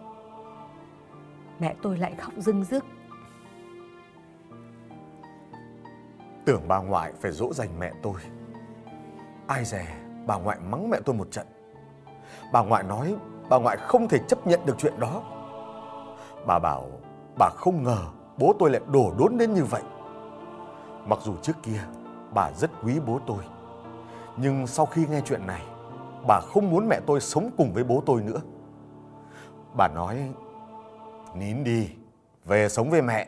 mẹ 1.59 1.75
tôi 1.81 1.97
lại 1.97 2.15
khóc 2.17 2.33
rưng 2.37 2.63
rức. 2.63 2.85
Tưởng 6.49 6.67
bà 6.67 6.79
ngoại 6.79 7.13
phải 7.21 7.31
dỗ 7.31 7.53
dành 7.53 7.79
mẹ 7.79 7.91
tôi, 8.01 8.13
Ai 9.47 9.65
dè 9.65 9.85
bà 10.25 10.37
ngoại 10.37 10.57
mắng 10.59 10.89
mẹ 10.89 10.97
tôi 11.05 11.15
một 11.15 11.27
trận. 11.31 11.47
Bà 12.53 12.61
ngoại 12.61 12.83
nói 12.83 13.15
bà 13.49 13.57
ngoại 13.57 13.77
không 13.77 14.07
thể 14.07 14.19
chấp 14.27 14.47
nhận 14.47 14.65
được 14.65 14.75
chuyện 14.77 14.99
đó. 14.99 15.23
Bà 16.47 16.59
bảo 16.59 16.85
bà 17.37 17.49
không 17.49 17.83
ngờ 17.83 17.97
bố 18.37 18.53
tôi 18.59 18.69
lại 18.69 18.81
đổ 18.87 19.13
đốn 19.19 19.37
đến 19.37 19.53
như 19.53 19.63
vậy. 19.63 19.81
Mặc 21.05 21.19
dù 21.23 21.35
trước 21.41 21.55
kia 21.63 21.81
bà 22.33 22.51
rất 22.51 22.71
quý 22.83 22.99
bố 23.05 23.19
tôi, 23.27 23.43
nhưng 24.37 24.67
sau 24.67 24.85
khi 24.85 25.05
nghe 25.09 25.21
chuyện 25.25 25.47
này, 25.47 25.61
bà 26.27 26.39
không 26.39 26.69
muốn 26.69 26.87
mẹ 26.87 26.99
tôi 27.05 27.21
sống 27.21 27.51
cùng 27.57 27.73
với 27.73 27.83
bố 27.83 28.03
tôi 28.05 28.21
nữa. 28.21 28.41
Bà 29.77 29.87
nói, 29.87 30.33
nín 31.35 31.63
đi, 31.63 31.89
về 32.45 32.69
sống 32.69 32.89
với 32.89 33.01
mẹ. 33.01 33.27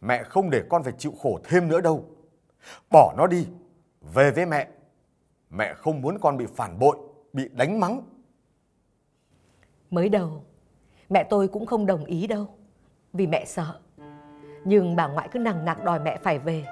Mẹ 0.00 0.22
không 0.22 0.50
để 0.50 0.62
con 0.68 0.82
phải 0.82 0.92
chịu 0.98 1.12
khổ 1.22 1.38
thêm 1.44 1.68
nữa 1.68 1.80
đâu. 1.80 2.04
Bỏ 2.90 3.14
nó 3.16 3.26
đi, 3.26 3.46
về 4.14 4.30
với 4.30 4.46
mẹ. 4.46 4.68
Mẹ 5.50 5.74
không 5.74 6.00
muốn 6.00 6.18
con 6.20 6.36
bị 6.36 6.46
phản 6.54 6.78
bội, 6.78 6.96
bị 7.32 7.48
đánh 7.52 7.80
mắng. 7.80 8.02
Mới 9.90 10.08
đầu, 10.08 10.44
mẹ 11.08 11.24
tôi 11.24 11.48
cũng 11.48 11.66
không 11.66 11.86
đồng 11.86 12.04
ý 12.04 12.26
đâu, 12.26 12.46
vì 13.12 13.26
mẹ 13.26 13.44
sợ. 13.44 13.80
Nhưng 14.64 14.96
bà 14.96 15.06
ngoại 15.06 15.28
cứ 15.32 15.38
nằng 15.38 15.64
nặc 15.64 15.84
đòi 15.84 16.00
mẹ 16.00 16.16
phải 16.22 16.38
về. 16.38 16.64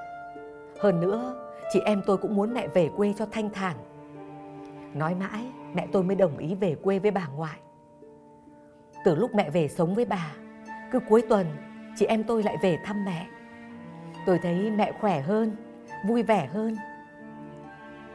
Hơn 0.81 1.01
nữa, 1.01 1.51
chị 1.73 1.81
em 1.81 2.03
tôi 2.07 2.17
cũng 2.17 2.37
muốn 2.37 2.55
mẹ 2.55 2.69
về 2.69 2.91
quê 2.97 3.15
cho 3.19 3.27
thanh 3.33 3.51
thản. 3.51 3.77
Nói 4.95 5.15
mãi, 5.15 5.45
mẹ 5.75 5.87
tôi 5.93 6.03
mới 6.03 6.17
đồng 6.17 6.39
ý 6.39 6.55
về 6.55 6.75
quê 6.75 6.99
với 6.99 7.11
bà 7.11 7.27
ngoại. 7.27 7.59
Từ 9.05 9.15
lúc 9.15 9.35
mẹ 9.35 9.51
về 9.51 9.69
sống 9.69 9.95
với 9.95 10.05
bà, 10.05 10.35
cứ 10.93 11.01
cuối 11.09 11.23
tuần 11.29 11.47
chị 11.97 12.07
em 12.07 12.25
tôi 12.25 12.43
lại 12.43 12.57
về 12.63 12.79
thăm 12.85 13.05
mẹ. 13.05 13.27
Tôi 14.27 14.39
thấy 14.39 14.71
mẹ 14.71 14.93
khỏe 15.01 15.21
hơn, 15.21 15.57
vui 16.07 16.23
vẻ 16.23 16.47
hơn. 16.47 16.77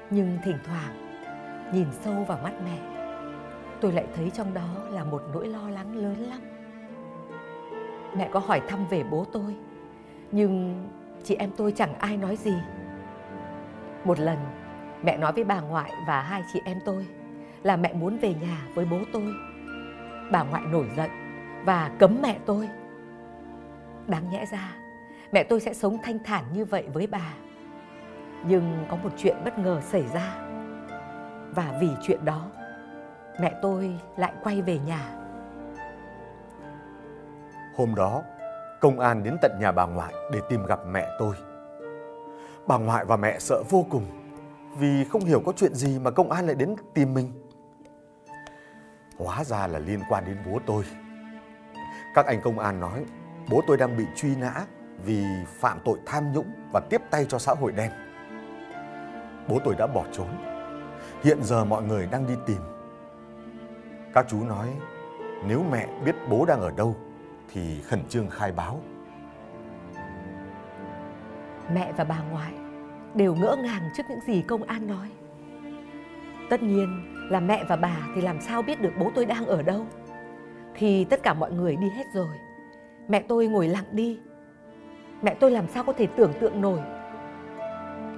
Nhưng 0.09 0.37
thỉnh 0.43 0.57
thoảng 0.63 0.95
nhìn 1.73 1.87
sâu 1.91 2.23
vào 2.23 2.39
mắt 2.43 2.53
mẹ, 2.65 2.77
tôi 3.81 3.91
lại 3.91 4.05
thấy 4.15 4.29
trong 4.29 4.53
đó 4.53 4.67
là 4.89 5.03
một 5.03 5.21
nỗi 5.33 5.47
lo 5.47 5.69
lắng 5.69 5.95
lớn 5.95 6.29
lắm. 6.29 6.41
Mẹ 8.17 8.29
có 8.31 8.39
hỏi 8.39 8.61
thăm 8.67 8.85
về 8.89 9.03
bố 9.11 9.25
tôi, 9.31 9.55
nhưng 10.31 10.83
chị 11.23 11.35
em 11.35 11.51
tôi 11.57 11.71
chẳng 11.71 11.93
ai 11.99 12.17
nói 12.17 12.35
gì. 12.35 12.53
Một 14.03 14.19
lần, 14.19 14.37
mẹ 15.03 15.17
nói 15.17 15.31
với 15.31 15.43
bà 15.43 15.61
ngoại 15.61 15.91
và 16.07 16.21
hai 16.21 16.43
chị 16.53 16.61
em 16.65 16.77
tôi 16.85 17.07
là 17.63 17.75
mẹ 17.75 17.93
muốn 17.93 18.17
về 18.17 18.33
nhà 18.33 18.67
với 18.73 18.85
bố 18.85 18.97
tôi. 19.13 19.33
Bà 20.31 20.43
ngoại 20.43 20.63
nổi 20.65 20.85
giận 20.97 21.09
và 21.65 21.91
cấm 21.99 22.17
mẹ 22.21 22.37
tôi. 22.45 22.69
Đáng 24.07 24.29
nhẽ 24.31 24.45
ra, 24.51 24.75
mẹ 25.31 25.43
tôi 25.43 25.59
sẽ 25.59 25.73
sống 25.73 25.97
thanh 26.03 26.19
thản 26.23 26.43
như 26.53 26.65
vậy 26.65 26.87
với 26.93 27.07
bà. 27.07 27.33
Nhưng 28.45 28.85
có 28.89 28.97
một 28.97 29.09
chuyện 29.17 29.37
bất 29.45 29.59
ngờ 29.59 29.81
xảy 29.81 30.05
ra. 30.13 30.35
Và 31.55 31.77
vì 31.81 31.89
chuyện 32.01 32.25
đó, 32.25 32.45
mẹ 33.41 33.53
tôi 33.61 33.99
lại 34.17 34.33
quay 34.43 34.61
về 34.61 34.79
nhà. 34.79 35.15
Hôm 37.75 37.95
đó, 37.95 38.23
công 38.81 38.99
an 38.99 39.23
đến 39.23 39.37
tận 39.41 39.51
nhà 39.59 39.71
bà 39.71 39.85
ngoại 39.85 40.13
để 40.33 40.39
tìm 40.49 40.65
gặp 40.65 40.79
mẹ 40.87 41.07
tôi. 41.19 41.35
Bà 42.67 42.77
ngoại 42.77 43.05
và 43.05 43.17
mẹ 43.17 43.39
sợ 43.39 43.63
vô 43.69 43.85
cùng 43.89 44.05
vì 44.77 45.03
không 45.03 45.21
hiểu 45.21 45.41
có 45.45 45.53
chuyện 45.55 45.73
gì 45.73 45.99
mà 45.99 46.11
công 46.11 46.31
an 46.31 46.45
lại 46.45 46.55
đến 46.55 46.75
tìm 46.93 47.13
mình. 47.13 47.31
Hóa 49.17 49.43
ra 49.43 49.67
là 49.67 49.79
liên 49.79 49.99
quan 50.09 50.25
đến 50.25 50.37
bố 50.45 50.59
tôi. 50.65 50.83
Các 52.15 52.25
anh 52.25 52.41
công 52.41 52.59
an 52.59 52.79
nói 52.79 53.05
bố 53.49 53.61
tôi 53.67 53.77
đang 53.77 53.97
bị 53.97 54.05
truy 54.15 54.35
nã 54.35 54.53
vì 55.05 55.23
phạm 55.45 55.79
tội 55.85 55.99
tham 56.05 56.33
nhũng 56.33 56.51
và 56.73 56.81
tiếp 56.89 57.01
tay 57.09 57.25
cho 57.29 57.39
xã 57.39 57.53
hội 57.53 57.71
đen. 57.71 57.91
Bố 59.49 59.59
tôi 59.63 59.75
đã 59.75 59.87
bỏ 59.87 60.03
trốn. 60.11 60.27
Hiện 61.23 61.37
giờ 61.43 61.65
mọi 61.65 61.83
người 61.83 62.07
đang 62.11 62.27
đi 62.27 62.33
tìm. 62.45 62.57
Các 64.13 64.25
chú 64.29 64.43
nói 64.43 64.67
nếu 65.47 65.63
mẹ 65.71 65.87
biết 66.05 66.15
bố 66.29 66.45
đang 66.45 66.59
ở 66.61 66.71
đâu 66.77 66.95
thì 67.53 67.81
khẩn 67.81 67.99
trương 68.09 68.29
khai 68.29 68.51
báo. 68.51 68.81
Mẹ 71.73 71.93
và 71.97 72.03
bà 72.03 72.19
ngoại 72.31 72.53
đều 73.13 73.35
ngỡ 73.35 73.55
ngàng 73.63 73.89
trước 73.97 74.03
những 74.09 74.21
gì 74.27 74.41
công 74.41 74.63
an 74.63 74.87
nói. 74.87 75.09
Tất 76.49 76.63
nhiên 76.63 77.15
là 77.31 77.39
mẹ 77.39 77.63
và 77.69 77.75
bà 77.75 77.97
thì 78.15 78.21
làm 78.21 78.41
sao 78.41 78.61
biết 78.61 78.81
được 78.81 78.93
bố 78.99 79.11
tôi 79.15 79.25
đang 79.25 79.45
ở 79.45 79.61
đâu. 79.61 79.85
thì 80.75 81.05
tất 81.05 81.23
cả 81.23 81.33
mọi 81.33 81.51
người 81.51 81.75
đi 81.75 81.89
hết 81.89 82.03
rồi, 82.13 82.35
mẹ 83.07 83.23
tôi 83.27 83.47
ngồi 83.47 83.67
lặng 83.67 83.85
đi. 83.91 84.19
Mẹ 85.21 85.35
tôi 85.39 85.51
làm 85.51 85.67
sao 85.67 85.83
có 85.83 85.93
thể 85.93 86.07
tưởng 86.07 86.33
tượng 86.39 86.61
nổi 86.61 86.79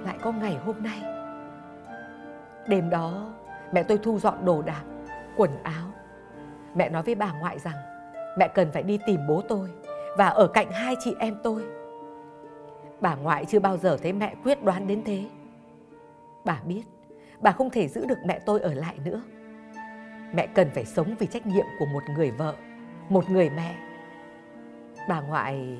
lại 0.04 0.16
có 0.22 0.32
ngày 0.32 0.56
hôm 0.64 0.82
nay. 0.82 1.11
Đêm 2.68 2.90
đó, 2.90 3.34
mẹ 3.72 3.82
tôi 3.82 3.98
thu 4.02 4.18
dọn 4.18 4.44
đồ 4.44 4.62
đạc, 4.62 4.82
quần 5.36 5.50
áo. 5.62 5.88
Mẹ 6.74 6.88
nói 6.88 7.02
với 7.02 7.14
bà 7.14 7.32
ngoại 7.32 7.58
rằng 7.58 7.76
mẹ 8.38 8.48
cần 8.48 8.72
phải 8.72 8.82
đi 8.82 8.98
tìm 9.06 9.20
bố 9.28 9.42
tôi 9.48 9.70
và 10.16 10.28
ở 10.28 10.46
cạnh 10.46 10.72
hai 10.72 10.94
chị 11.00 11.14
em 11.18 11.36
tôi. 11.42 11.64
Bà 13.00 13.14
ngoại 13.14 13.44
chưa 13.44 13.60
bao 13.60 13.76
giờ 13.76 13.96
thấy 14.02 14.12
mẹ 14.12 14.34
quyết 14.44 14.64
đoán 14.64 14.86
đến 14.86 15.02
thế. 15.04 15.24
Bà 16.44 16.58
biết 16.66 16.82
bà 17.40 17.52
không 17.52 17.70
thể 17.70 17.88
giữ 17.88 18.06
được 18.06 18.18
mẹ 18.26 18.38
tôi 18.46 18.60
ở 18.60 18.74
lại 18.74 18.98
nữa. 19.04 19.22
Mẹ 20.34 20.46
cần 20.46 20.70
phải 20.74 20.84
sống 20.84 21.14
vì 21.18 21.26
trách 21.26 21.46
nhiệm 21.46 21.66
của 21.78 21.86
một 21.86 22.02
người 22.16 22.30
vợ, 22.30 22.54
một 23.08 23.30
người 23.30 23.50
mẹ. 23.50 23.74
Bà 25.08 25.20
ngoại 25.20 25.78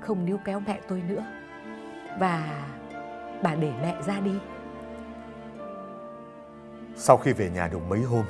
không 0.00 0.24
níu 0.24 0.38
kéo 0.44 0.60
mẹ 0.60 0.78
tôi 0.88 1.02
nữa 1.08 1.24
và 2.18 2.64
bà 3.42 3.54
để 3.54 3.72
mẹ 3.82 3.94
ra 4.06 4.20
đi. 4.20 4.32
Sau 6.96 7.16
khi 7.16 7.32
về 7.32 7.50
nhà 7.50 7.68
được 7.68 7.78
mấy 7.88 8.02
hôm, 8.02 8.24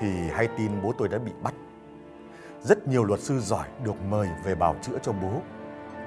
thì 0.00 0.08
hay 0.30 0.48
tin 0.56 0.82
bố 0.82 0.92
tôi 0.98 1.08
đã 1.08 1.18
bị 1.18 1.32
bắt. 1.42 1.54
Rất 2.60 2.88
nhiều 2.88 3.04
luật 3.04 3.20
sư 3.20 3.40
giỏi 3.40 3.68
được 3.84 4.02
mời 4.02 4.28
về 4.44 4.54
bào 4.54 4.76
chữa 4.82 4.98
cho 5.02 5.12
bố, 5.12 5.42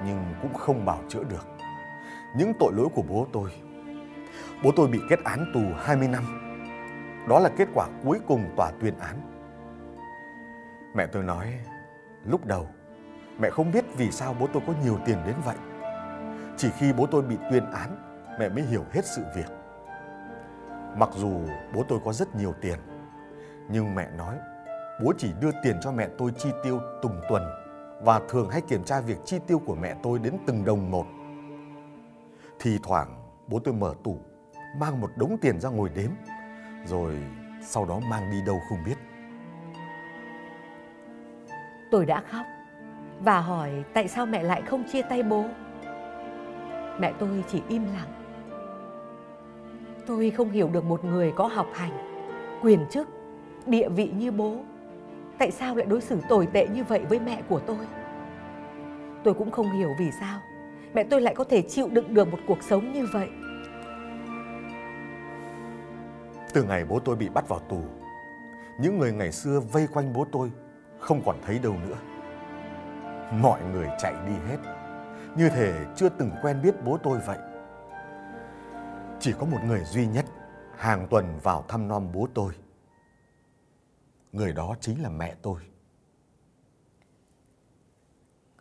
nhưng 0.06 0.24
cũng 0.42 0.54
không 0.54 0.84
bào 0.84 1.00
chữa 1.08 1.24
được. 1.24 1.46
Những 2.36 2.52
tội 2.58 2.72
lỗi 2.76 2.88
của 2.94 3.02
bố 3.02 3.26
tôi. 3.32 3.50
Bố 4.64 4.70
tôi 4.76 4.88
bị 4.88 5.00
kết 5.08 5.18
án 5.24 5.50
tù 5.54 5.60
20 5.78 6.08
năm. 6.08 6.24
Đó 7.28 7.38
là 7.38 7.50
kết 7.56 7.68
quả 7.74 7.86
cuối 8.04 8.20
cùng 8.26 8.44
tòa 8.56 8.70
tuyên 8.80 8.98
án. 8.98 9.16
Mẹ 10.94 11.06
tôi 11.06 11.22
nói, 11.22 11.58
lúc 12.24 12.46
đầu, 12.46 12.68
mẹ 13.38 13.50
không 13.50 13.72
biết 13.72 13.84
vì 13.96 14.10
sao 14.10 14.36
bố 14.40 14.46
tôi 14.52 14.62
có 14.66 14.72
nhiều 14.84 14.98
tiền 15.04 15.18
đến 15.26 15.34
vậy. 15.44 15.56
Chỉ 16.56 16.70
khi 16.78 16.92
bố 16.92 17.06
tôi 17.06 17.22
bị 17.22 17.36
tuyên 17.50 17.70
án, 17.70 17.96
mẹ 18.38 18.48
mới 18.48 18.64
hiểu 18.64 18.84
hết 18.92 19.04
sự 19.04 19.22
việc. 19.36 19.59
Mặc 20.96 21.10
dù 21.14 21.30
bố 21.74 21.82
tôi 21.88 22.00
có 22.04 22.12
rất 22.12 22.36
nhiều 22.36 22.54
tiền, 22.60 22.78
nhưng 23.68 23.94
mẹ 23.94 24.08
nói 24.16 24.36
bố 25.04 25.12
chỉ 25.18 25.32
đưa 25.40 25.50
tiền 25.62 25.76
cho 25.82 25.92
mẹ 25.92 26.08
tôi 26.18 26.32
chi 26.38 26.48
tiêu 26.64 26.80
tùng 27.02 27.20
tuần 27.28 27.42
và 28.02 28.20
thường 28.28 28.50
hay 28.50 28.60
kiểm 28.60 28.84
tra 28.84 29.00
việc 29.00 29.18
chi 29.24 29.38
tiêu 29.46 29.58
của 29.66 29.74
mẹ 29.74 29.94
tôi 30.02 30.18
đến 30.18 30.36
từng 30.46 30.64
đồng 30.64 30.90
một. 30.90 31.06
Thì 32.60 32.78
thoảng 32.82 33.22
bố 33.46 33.58
tôi 33.58 33.74
mở 33.74 33.94
tủ, 34.04 34.18
mang 34.78 35.00
một 35.00 35.10
đống 35.16 35.36
tiền 35.40 35.60
ra 35.60 35.70
ngồi 35.70 35.88
đếm, 35.94 36.10
rồi 36.86 37.16
sau 37.62 37.84
đó 37.84 38.00
mang 38.10 38.30
đi 38.30 38.42
đâu 38.46 38.60
không 38.68 38.78
biết. 38.86 38.96
Tôi 41.90 42.06
đã 42.06 42.22
khóc 42.30 42.46
và 43.20 43.40
hỏi 43.40 43.84
tại 43.94 44.08
sao 44.08 44.26
mẹ 44.26 44.42
lại 44.42 44.62
không 44.62 44.84
chia 44.92 45.02
tay 45.02 45.22
bố. 45.22 45.44
Mẹ 47.00 47.12
tôi 47.18 47.44
chỉ 47.48 47.62
im 47.68 47.84
lặng. 47.94 48.19
Tôi 50.10 50.30
không 50.30 50.50
hiểu 50.50 50.68
được 50.68 50.84
một 50.84 51.04
người 51.04 51.32
có 51.36 51.46
học 51.46 51.66
hành, 51.72 51.92
quyền 52.62 52.86
chức, 52.90 53.08
địa 53.66 53.88
vị 53.88 54.12
như 54.16 54.30
bố 54.30 54.56
tại 55.38 55.50
sao 55.50 55.74
lại 55.74 55.86
đối 55.86 56.00
xử 56.00 56.18
tồi 56.28 56.46
tệ 56.52 56.68
như 56.68 56.84
vậy 56.84 57.00
với 57.08 57.20
mẹ 57.20 57.42
của 57.48 57.60
tôi. 57.60 57.76
Tôi 59.24 59.34
cũng 59.34 59.50
không 59.50 59.72
hiểu 59.72 59.88
vì 59.98 60.10
sao 60.20 60.40
mẹ 60.94 61.04
tôi 61.04 61.20
lại 61.20 61.34
có 61.34 61.44
thể 61.44 61.62
chịu 61.62 61.88
đựng 61.92 62.14
được 62.14 62.28
một 62.28 62.38
cuộc 62.46 62.62
sống 62.62 62.92
như 62.92 63.06
vậy. 63.12 63.28
Từ 66.52 66.62
ngày 66.62 66.84
bố 66.84 66.98
tôi 66.98 67.16
bị 67.16 67.28
bắt 67.28 67.48
vào 67.48 67.58
tù, 67.58 67.82
những 68.80 68.98
người 68.98 69.12
ngày 69.12 69.32
xưa 69.32 69.60
vây 69.72 69.86
quanh 69.92 70.12
bố 70.12 70.26
tôi 70.32 70.50
không 70.98 71.22
còn 71.26 71.36
thấy 71.46 71.58
đâu 71.58 71.74
nữa. 71.88 71.96
Mọi 73.42 73.60
người 73.72 73.88
chạy 73.98 74.14
đi 74.26 74.34
hết, 74.48 74.58
như 75.36 75.48
thể 75.48 75.74
chưa 75.96 76.08
từng 76.08 76.30
quen 76.42 76.56
biết 76.62 76.74
bố 76.84 76.98
tôi 77.02 77.18
vậy. 77.26 77.38
Chỉ 79.20 79.32
có 79.38 79.46
một 79.46 79.58
người 79.66 79.84
duy 79.84 80.06
nhất 80.06 80.26
hàng 80.76 81.06
tuần 81.10 81.38
vào 81.42 81.64
thăm 81.68 81.88
non 81.88 82.10
bố 82.14 82.28
tôi. 82.34 82.52
Người 84.32 84.52
đó 84.52 84.74
chính 84.80 85.02
là 85.02 85.08
mẹ 85.08 85.34
tôi. 85.42 85.60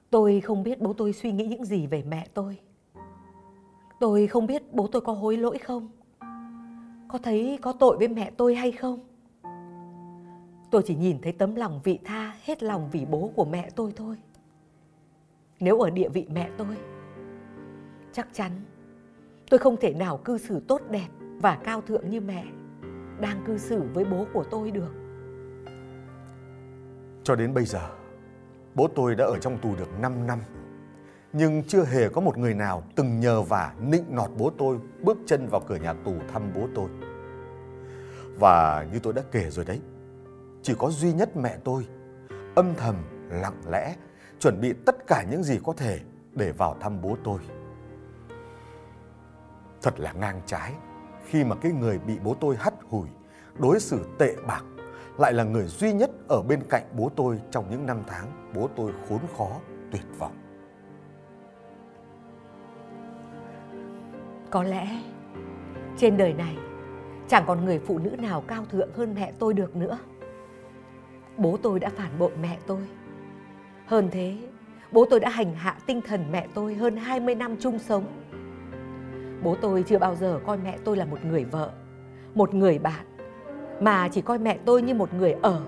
Tôi 0.09 0.41
không 0.41 0.63
biết 0.63 0.81
bố 0.81 0.93
tôi 0.93 1.13
suy 1.13 1.31
nghĩ 1.31 1.47
những 1.47 1.65
gì 1.65 1.87
về 1.87 2.03
mẹ 2.03 2.27
tôi. 2.33 2.59
Tôi 3.99 4.27
không 4.27 4.47
biết 4.47 4.73
bố 4.73 4.87
tôi 4.87 5.01
có 5.01 5.13
hối 5.13 5.37
lỗi 5.37 5.57
không. 5.57 5.89
Có 7.07 7.19
thấy 7.23 7.59
có 7.61 7.73
tội 7.73 7.97
với 7.97 8.07
mẹ 8.07 8.31
tôi 8.37 8.55
hay 8.55 8.71
không. 8.71 8.99
Tôi 10.71 10.83
chỉ 10.85 10.95
nhìn 10.95 11.21
thấy 11.21 11.31
tấm 11.31 11.55
lòng 11.55 11.81
vị 11.83 11.99
tha 12.03 12.35
hết 12.43 12.63
lòng 12.63 12.89
vì 12.91 13.05
bố 13.05 13.31
của 13.35 13.45
mẹ 13.45 13.69
tôi 13.75 13.93
thôi. 13.95 14.17
Nếu 15.59 15.79
ở 15.79 15.89
địa 15.89 16.09
vị 16.09 16.27
mẹ 16.31 16.49
tôi, 16.57 16.77
chắc 18.13 18.27
chắn 18.33 18.51
tôi 19.49 19.57
không 19.57 19.77
thể 19.77 19.93
nào 19.93 20.17
cư 20.17 20.37
xử 20.37 20.61
tốt 20.67 20.81
đẹp 20.89 21.07
và 21.41 21.57
cao 21.63 21.81
thượng 21.81 22.09
như 22.09 22.21
mẹ 22.21 22.45
đang 23.19 23.43
cư 23.47 23.57
xử 23.57 23.83
với 23.93 24.05
bố 24.05 24.25
của 24.33 24.43
tôi 24.51 24.71
được. 24.71 24.93
Cho 27.23 27.35
đến 27.35 27.53
bây 27.53 27.65
giờ, 27.65 27.89
bố 28.75 28.87
tôi 28.95 29.15
đã 29.15 29.25
ở 29.25 29.37
trong 29.41 29.57
tù 29.57 29.75
được 29.75 29.99
5 29.99 30.27
năm. 30.27 30.39
Nhưng 31.33 31.63
chưa 31.63 31.83
hề 31.85 32.09
có 32.09 32.21
một 32.21 32.37
người 32.37 32.53
nào 32.53 32.83
từng 32.95 33.19
nhờ 33.19 33.41
vả 33.41 33.73
nịnh 33.79 34.03
nọt 34.15 34.29
bố 34.37 34.51
tôi 34.57 34.77
bước 35.03 35.17
chân 35.25 35.47
vào 35.47 35.61
cửa 35.67 35.75
nhà 35.75 35.93
tù 35.93 36.13
thăm 36.33 36.51
bố 36.55 36.67
tôi. 36.75 36.89
Và 38.39 38.87
như 38.93 38.99
tôi 38.99 39.13
đã 39.13 39.21
kể 39.31 39.49
rồi 39.49 39.65
đấy, 39.65 39.81
chỉ 40.61 40.73
có 40.77 40.89
duy 40.89 41.13
nhất 41.13 41.37
mẹ 41.37 41.57
tôi 41.63 41.87
âm 42.55 42.75
thầm, 42.77 42.95
lặng 43.29 43.61
lẽ 43.71 43.95
chuẩn 44.39 44.61
bị 44.61 44.73
tất 44.85 45.07
cả 45.07 45.25
những 45.31 45.43
gì 45.43 45.59
có 45.63 45.73
thể 45.73 45.99
để 46.33 46.51
vào 46.51 46.77
thăm 46.79 47.01
bố 47.01 47.17
tôi. 47.23 47.39
Thật 49.81 49.99
là 49.99 50.13
ngang 50.13 50.41
trái 50.45 50.73
khi 51.25 51.43
mà 51.43 51.55
cái 51.55 51.71
người 51.71 51.99
bị 51.99 52.19
bố 52.23 52.35
tôi 52.39 52.55
hắt 52.55 52.73
hủi, 52.89 53.07
đối 53.59 53.79
xử 53.79 54.05
tệ 54.19 54.35
bạc 54.47 54.63
lại 55.17 55.33
là 55.33 55.43
người 55.43 55.65
duy 55.65 55.93
nhất 55.93 56.09
ở 56.27 56.41
bên 56.41 56.59
cạnh 56.69 56.83
bố 56.97 57.09
tôi 57.15 57.41
trong 57.51 57.65
những 57.69 57.85
năm 57.85 58.03
tháng 58.07 58.51
bố 58.55 58.69
tôi 58.75 58.91
khốn 59.09 59.19
khó, 59.37 59.59
tuyệt 59.91 60.05
vọng. 60.19 60.35
Có 64.51 64.63
lẽ 64.63 65.01
trên 65.97 66.17
đời 66.17 66.33
này 66.33 66.57
chẳng 67.27 67.43
còn 67.47 67.65
người 67.65 67.79
phụ 67.79 67.97
nữ 67.97 68.09
nào 68.09 68.43
cao 68.47 68.65
thượng 68.65 68.89
hơn 68.93 69.15
mẹ 69.15 69.31
tôi 69.39 69.53
được 69.53 69.75
nữa. 69.75 69.97
Bố 71.37 71.57
tôi 71.63 71.79
đã 71.79 71.89
phản 71.89 72.19
bội 72.19 72.31
mẹ 72.41 72.57
tôi. 72.67 72.81
Hơn 73.85 74.09
thế, 74.11 74.37
bố 74.91 75.05
tôi 75.09 75.19
đã 75.19 75.29
hành 75.29 75.55
hạ 75.55 75.77
tinh 75.85 76.01
thần 76.01 76.31
mẹ 76.31 76.47
tôi 76.53 76.75
hơn 76.75 76.97
20 76.97 77.35
năm 77.35 77.55
chung 77.59 77.79
sống. 77.79 78.05
Bố 79.43 79.55
tôi 79.61 79.83
chưa 79.83 79.99
bao 79.99 80.15
giờ 80.15 80.39
coi 80.45 80.57
mẹ 80.57 80.77
tôi 80.83 80.97
là 80.97 81.05
một 81.05 81.25
người 81.25 81.45
vợ, 81.45 81.71
một 82.35 82.53
người 82.53 82.79
bạn, 82.79 83.05
mà 83.79 84.09
chỉ 84.11 84.21
coi 84.21 84.39
mẹ 84.39 84.57
tôi 84.65 84.81
như 84.81 84.93
một 84.93 85.13
người 85.13 85.31
ở, 85.31 85.61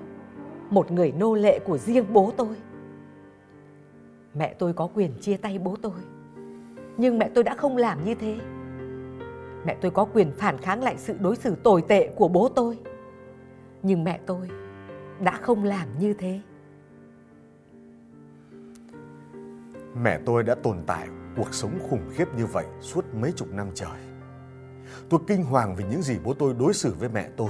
một 0.70 0.92
người 0.92 1.12
nô 1.12 1.36
lệ 1.36 1.60
của 1.60 1.78
riêng 1.78 2.06
bố 2.14 2.32
tôi. 2.38 2.56
Mẹ 4.34 4.56
tôi 4.60 4.74
có 4.74 4.88
quyền 4.88 5.12
chia 5.22 5.38
tay 5.38 5.60
bố 5.60 5.76
tôi, 5.82 6.00
nhưng 6.98 7.20
mẹ 7.20 7.30
tôi 7.36 7.44
đã 7.44 7.56
không 7.56 7.78
làm 7.78 8.06
như 8.06 8.16
thế. 8.16 8.38
Mẹ 9.66 9.78
tôi 9.82 9.92
có 9.92 10.06
quyền 10.06 10.32
phản 10.32 10.58
kháng 10.58 10.84
lại 10.84 10.96
sự 10.98 11.16
đối 11.20 11.36
xử 11.36 11.56
tồi 11.56 11.82
tệ 11.82 12.08
của 12.16 12.28
bố 12.28 12.50
tôi. 12.50 12.78
Nhưng 13.84 14.04
mẹ 14.04 14.20
tôi 14.26 14.50
đã 15.20 15.32
không 15.42 15.64
làm 15.64 15.88
như 16.00 16.14
thế. 16.14 16.40
Mẹ 20.02 20.20
tôi 20.26 20.44
đã 20.44 20.56
tồn 20.56 20.78
tại 20.88 21.08
cuộc 21.38 21.54
sống 21.54 21.80
khủng 21.90 22.10
khiếp 22.14 22.26
như 22.38 22.46
vậy 22.46 22.66
suốt 22.82 23.06
mấy 23.14 23.32
chục 23.32 23.48
năm 23.52 23.68
trời. 23.76 24.00
Tôi 25.10 25.20
kinh 25.28 25.44
hoàng 25.44 25.76
vì 25.76 25.84
những 25.84 26.02
gì 26.02 26.18
bố 26.24 26.34
tôi 26.34 26.54
đối 26.60 26.74
xử 26.74 26.96
với 27.00 27.10
mẹ 27.10 27.30
tôi. 27.38 27.50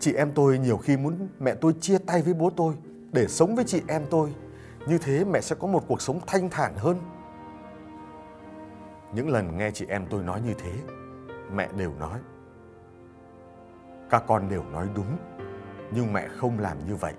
Chị 0.00 0.12
em 0.12 0.32
tôi 0.34 0.58
nhiều 0.58 0.76
khi 0.76 0.96
muốn 0.96 1.28
mẹ 1.38 1.54
tôi 1.54 1.72
chia 1.80 1.98
tay 1.98 2.22
với 2.22 2.34
bố 2.34 2.50
tôi 2.50 2.74
để 3.12 3.26
sống 3.28 3.56
với 3.56 3.64
chị 3.64 3.82
em 3.88 4.02
tôi. 4.10 4.34
Như 4.86 4.98
thế 4.98 5.24
mẹ 5.24 5.40
sẽ 5.40 5.56
có 5.60 5.66
một 5.66 5.84
cuộc 5.88 6.02
sống 6.02 6.20
thanh 6.26 6.50
thản 6.50 6.74
hơn. 6.76 6.98
Những 9.14 9.28
lần 9.28 9.58
nghe 9.58 9.70
chị 9.70 9.86
em 9.88 10.06
tôi 10.10 10.22
nói 10.22 10.40
như 10.40 10.54
thế, 10.58 10.72
mẹ 11.52 11.68
đều 11.76 11.92
nói. 11.98 12.18
Các 14.10 14.24
con 14.26 14.48
đều 14.48 14.62
nói 14.72 14.88
đúng, 14.94 15.16
nhưng 15.94 16.12
mẹ 16.12 16.28
không 16.28 16.58
làm 16.58 16.78
như 16.88 16.94
vậy. 16.94 17.14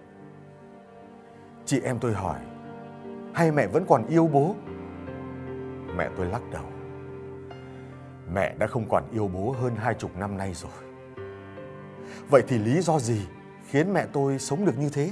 Chị 1.65 1.79
em 1.83 1.99
tôi 1.99 2.13
hỏi, 2.13 2.39
hay 3.33 3.51
mẹ 3.51 3.67
vẫn 3.67 3.85
còn 3.87 4.05
yêu 4.07 4.27
bố? 4.27 4.55
Mẹ 5.97 6.09
tôi 6.17 6.25
lắc 6.25 6.41
đầu. 6.51 6.63
Mẹ 8.33 8.55
đã 8.59 8.67
không 8.67 8.85
còn 8.89 9.03
yêu 9.11 9.27
bố 9.33 9.55
hơn 9.61 9.75
hai 9.75 9.93
chục 9.93 10.11
năm 10.17 10.37
nay 10.37 10.53
rồi. 10.53 10.71
Vậy 12.29 12.43
thì 12.47 12.57
lý 12.57 12.81
do 12.81 12.99
gì 12.99 13.27
khiến 13.67 13.93
mẹ 13.93 14.05
tôi 14.13 14.39
sống 14.39 14.65
được 14.65 14.79
như 14.79 14.89
thế? 14.93 15.11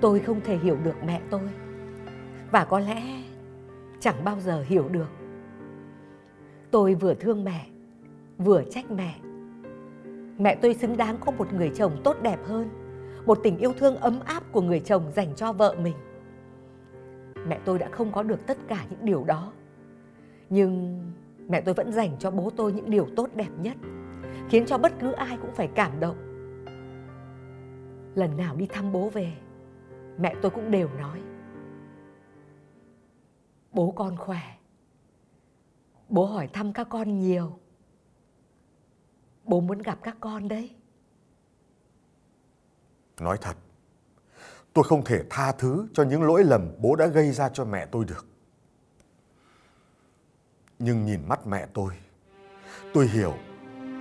Tôi 0.00 0.20
không 0.20 0.40
thể 0.40 0.56
hiểu 0.56 0.76
được 0.84 1.04
mẹ 1.06 1.20
tôi. 1.30 1.48
Và 2.50 2.64
có 2.64 2.78
lẽ 2.78 3.02
chẳng 4.00 4.24
bao 4.24 4.40
giờ 4.40 4.64
hiểu 4.68 4.88
được. 4.88 5.08
Tôi 6.70 6.94
vừa 6.94 7.14
thương 7.14 7.44
mẹ, 7.44 7.66
vừa 8.38 8.62
trách 8.70 8.90
mẹ. 8.90 9.14
Mẹ 10.38 10.54
tôi 10.54 10.74
xứng 10.74 10.96
đáng 10.96 11.16
có 11.20 11.32
một 11.32 11.52
người 11.52 11.70
chồng 11.74 12.00
tốt 12.04 12.16
đẹp 12.22 12.38
hơn, 12.44 12.68
một 13.26 13.38
tình 13.42 13.58
yêu 13.58 13.72
thương 13.78 13.96
ấm 13.96 14.20
áp 14.24 14.42
của 14.52 14.60
người 14.60 14.80
chồng 14.80 15.12
dành 15.16 15.34
cho 15.36 15.52
vợ 15.52 15.76
mình. 15.82 15.94
Mẹ 17.48 17.60
tôi 17.64 17.78
đã 17.78 17.88
không 17.88 18.12
có 18.12 18.22
được 18.22 18.46
tất 18.46 18.58
cả 18.68 18.86
những 18.90 19.04
điều 19.04 19.24
đó. 19.24 19.52
Nhưng 20.50 21.00
mẹ 21.48 21.60
tôi 21.60 21.74
vẫn 21.74 21.92
dành 21.92 22.16
cho 22.18 22.30
bố 22.30 22.50
tôi 22.56 22.72
những 22.72 22.90
điều 22.90 23.08
tốt 23.16 23.30
đẹp 23.34 23.50
nhất, 23.60 23.76
khiến 24.48 24.66
cho 24.66 24.78
bất 24.78 24.92
cứ 25.00 25.12
ai 25.12 25.38
cũng 25.42 25.54
phải 25.54 25.68
cảm 25.74 26.00
động. 26.00 26.16
Lần 28.14 28.36
nào 28.36 28.56
đi 28.56 28.66
thăm 28.66 28.92
bố 28.92 29.08
về, 29.08 29.32
mẹ 30.18 30.34
tôi 30.42 30.50
cũng 30.50 30.70
đều 30.70 30.88
nói: 30.88 31.20
Bố 33.72 33.90
con 33.90 34.16
khỏe. 34.16 34.58
Bố 36.08 36.26
hỏi 36.26 36.48
thăm 36.52 36.72
các 36.72 36.86
con 36.90 37.18
nhiều. 37.18 37.58
Bố 39.44 39.60
muốn 39.60 39.78
gặp 39.78 39.98
các 40.02 40.16
con 40.20 40.48
đấy. 40.48 40.70
Nói 43.20 43.38
thật, 43.40 43.56
tôi 44.76 44.84
không 44.84 45.04
thể 45.04 45.22
tha 45.30 45.52
thứ 45.52 45.86
cho 45.94 46.02
những 46.02 46.22
lỗi 46.22 46.44
lầm 46.44 46.68
bố 46.78 46.96
đã 46.96 47.06
gây 47.06 47.30
ra 47.30 47.48
cho 47.48 47.64
mẹ 47.64 47.86
tôi 47.86 48.04
được. 48.04 48.26
Nhưng 50.78 51.04
nhìn 51.04 51.28
mắt 51.28 51.46
mẹ 51.46 51.66
tôi, 51.74 51.92
tôi 52.94 53.06
hiểu 53.06 53.34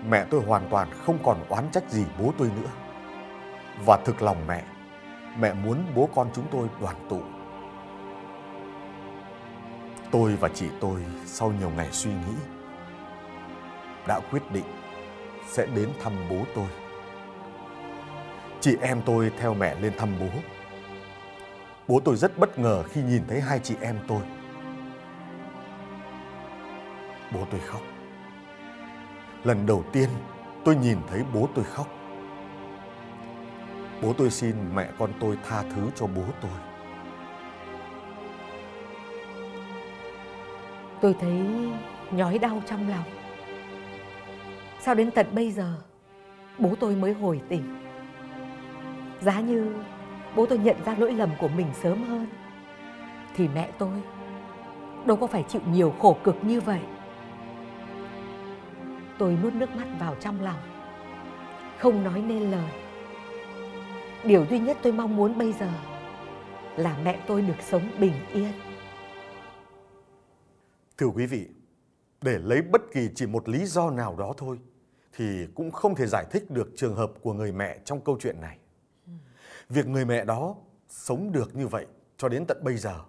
mẹ 0.09 0.25
tôi 0.31 0.41
hoàn 0.41 0.67
toàn 0.69 0.89
không 1.05 1.17
còn 1.23 1.45
oán 1.49 1.71
trách 1.71 1.89
gì 1.89 2.05
bố 2.19 2.33
tôi 2.37 2.51
nữa. 2.61 2.69
Và 3.85 3.97
thực 4.05 4.21
lòng 4.21 4.47
mẹ, 4.47 4.63
mẹ 5.39 5.53
muốn 5.53 5.83
bố 5.95 6.09
con 6.15 6.29
chúng 6.33 6.45
tôi 6.51 6.69
đoàn 6.81 7.07
tụ. 7.09 7.21
Tôi 10.11 10.35
và 10.35 10.49
chị 10.53 10.67
tôi 10.81 11.05
sau 11.25 11.51
nhiều 11.51 11.69
ngày 11.69 11.89
suy 11.91 12.11
nghĩ 12.11 12.35
đã 14.07 14.19
quyết 14.31 14.51
định 14.51 14.65
sẽ 15.47 15.65
đến 15.65 15.89
thăm 16.03 16.13
bố 16.29 16.45
tôi. 16.55 16.67
Chị 18.61 18.75
em 18.81 19.01
tôi 19.05 19.31
theo 19.39 19.53
mẹ 19.53 19.79
lên 19.79 19.93
thăm 19.97 20.09
bố. 20.19 20.27
Bố 21.87 21.99
tôi 21.99 22.15
rất 22.15 22.37
bất 22.37 22.59
ngờ 22.59 22.83
khi 22.83 23.01
nhìn 23.03 23.21
thấy 23.27 23.41
hai 23.41 23.59
chị 23.59 23.75
em 23.81 23.99
tôi. 24.07 24.21
Bố 27.33 27.39
tôi 27.51 27.59
khóc. 27.59 27.81
Lần 29.43 29.65
đầu 29.65 29.83
tiên 29.91 30.09
tôi 30.63 30.75
nhìn 30.75 30.97
thấy 31.07 31.23
bố 31.33 31.49
tôi 31.55 31.65
khóc. 31.65 31.87
Bố 34.01 34.13
tôi 34.13 34.29
xin 34.31 34.55
mẹ 34.75 34.89
con 34.99 35.13
tôi 35.19 35.37
tha 35.43 35.63
thứ 35.75 35.89
cho 35.95 36.07
bố 36.07 36.23
tôi. 36.41 36.51
Tôi 41.01 41.15
thấy 41.19 41.45
nhói 42.11 42.37
đau 42.37 42.61
trong 42.65 42.89
lòng. 42.89 43.03
Sao 44.79 44.95
đến 44.95 45.11
tận 45.11 45.27
bây 45.31 45.51
giờ 45.51 45.73
bố 46.57 46.75
tôi 46.79 46.95
mới 46.95 47.13
hồi 47.13 47.41
tỉnh? 47.49 47.77
Giá 49.21 49.39
như 49.39 49.73
bố 50.35 50.45
tôi 50.45 50.57
nhận 50.57 50.75
ra 50.85 50.95
lỗi 50.97 51.13
lầm 51.13 51.29
của 51.39 51.47
mình 51.47 51.67
sớm 51.81 52.03
hơn 52.03 52.27
thì 53.35 53.47
mẹ 53.47 53.71
tôi 53.77 54.01
đâu 55.05 55.17
có 55.17 55.27
phải 55.27 55.45
chịu 55.47 55.61
nhiều 55.67 55.93
khổ 55.99 56.17
cực 56.23 56.35
như 56.43 56.61
vậy. 56.61 56.81
Tôi 59.17 59.37
nuốt 59.43 59.53
nước 59.53 59.69
mắt 59.75 59.87
vào 59.99 60.15
trong 60.19 60.41
lòng, 60.41 60.59
không 61.79 62.03
nói 62.03 62.21
nên 62.21 62.51
lời. 62.51 62.71
Điều 64.23 64.45
duy 64.49 64.59
nhất 64.59 64.77
tôi 64.81 64.93
mong 64.93 65.15
muốn 65.15 65.37
bây 65.37 65.53
giờ 65.53 65.69
là 66.77 66.97
mẹ 67.03 67.19
tôi 67.27 67.41
được 67.41 67.61
sống 67.61 67.89
bình 67.99 68.13
yên. 68.33 68.51
Thưa 70.97 71.07
quý 71.07 71.25
vị, 71.25 71.47
để 72.21 72.39
lấy 72.39 72.61
bất 72.61 72.81
kỳ 72.93 73.09
chỉ 73.15 73.25
một 73.25 73.49
lý 73.49 73.65
do 73.65 73.89
nào 73.89 74.15
đó 74.15 74.33
thôi 74.37 74.59
thì 75.17 75.47
cũng 75.55 75.71
không 75.71 75.95
thể 75.95 76.05
giải 76.05 76.25
thích 76.31 76.51
được 76.51 76.71
trường 76.75 76.95
hợp 76.95 77.11
của 77.21 77.33
người 77.33 77.51
mẹ 77.51 77.77
trong 77.85 78.01
câu 78.01 78.17
chuyện 78.19 78.41
này. 78.41 78.57
Việc 79.69 79.87
người 79.87 80.05
mẹ 80.05 80.25
đó 80.25 80.55
sống 80.89 81.31
được 81.31 81.55
như 81.55 81.67
vậy 81.67 81.85
cho 82.17 82.29
đến 82.29 82.45
tận 82.47 82.63
bây 82.63 82.77
giờ 82.77 82.99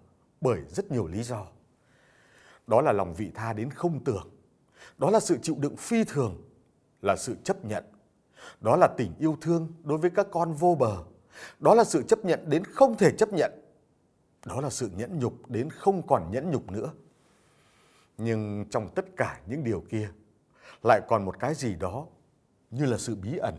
bởi 0.40 0.60
rất 0.68 0.90
nhiều 0.90 1.06
lý 1.06 1.22
do. 1.22 1.46
Đó 2.66 2.80
là 2.80 2.92
lòng 2.92 3.14
vị 3.14 3.30
tha 3.34 3.52
đến 3.52 3.70
không 3.70 4.04
tưởng, 4.04 4.28
đó 4.98 5.10
là 5.10 5.20
sự 5.20 5.38
chịu 5.42 5.56
đựng 5.58 5.76
phi 5.76 6.04
thường, 6.04 6.42
là 7.02 7.16
sự 7.16 7.36
chấp 7.44 7.64
nhận, 7.64 7.84
đó 8.60 8.76
là 8.76 8.88
tình 8.96 9.12
yêu 9.18 9.36
thương 9.40 9.72
đối 9.84 9.98
với 9.98 10.10
các 10.10 10.26
con 10.30 10.52
vô 10.52 10.74
bờ, 10.74 11.04
đó 11.58 11.74
là 11.74 11.84
sự 11.84 12.02
chấp 12.02 12.24
nhận 12.24 12.50
đến 12.50 12.64
không 12.64 12.96
thể 12.96 13.12
chấp 13.18 13.32
nhận, 13.32 13.52
đó 14.46 14.60
là 14.60 14.70
sự 14.70 14.90
nhẫn 14.96 15.18
nhục 15.18 15.50
đến 15.50 15.70
không 15.70 16.06
còn 16.06 16.30
nhẫn 16.30 16.50
nhục 16.50 16.70
nữa. 16.70 16.90
Nhưng 18.18 18.64
trong 18.70 18.88
tất 18.94 19.04
cả 19.16 19.40
những 19.46 19.64
điều 19.64 19.84
kia 19.90 20.10
lại 20.84 21.00
còn 21.08 21.24
một 21.24 21.38
cái 21.38 21.54
gì 21.54 21.74
đó 21.74 22.06
như 22.70 22.84
là 22.84 22.98
sự 22.98 23.14
bí 23.14 23.36
ẩn. 23.36 23.54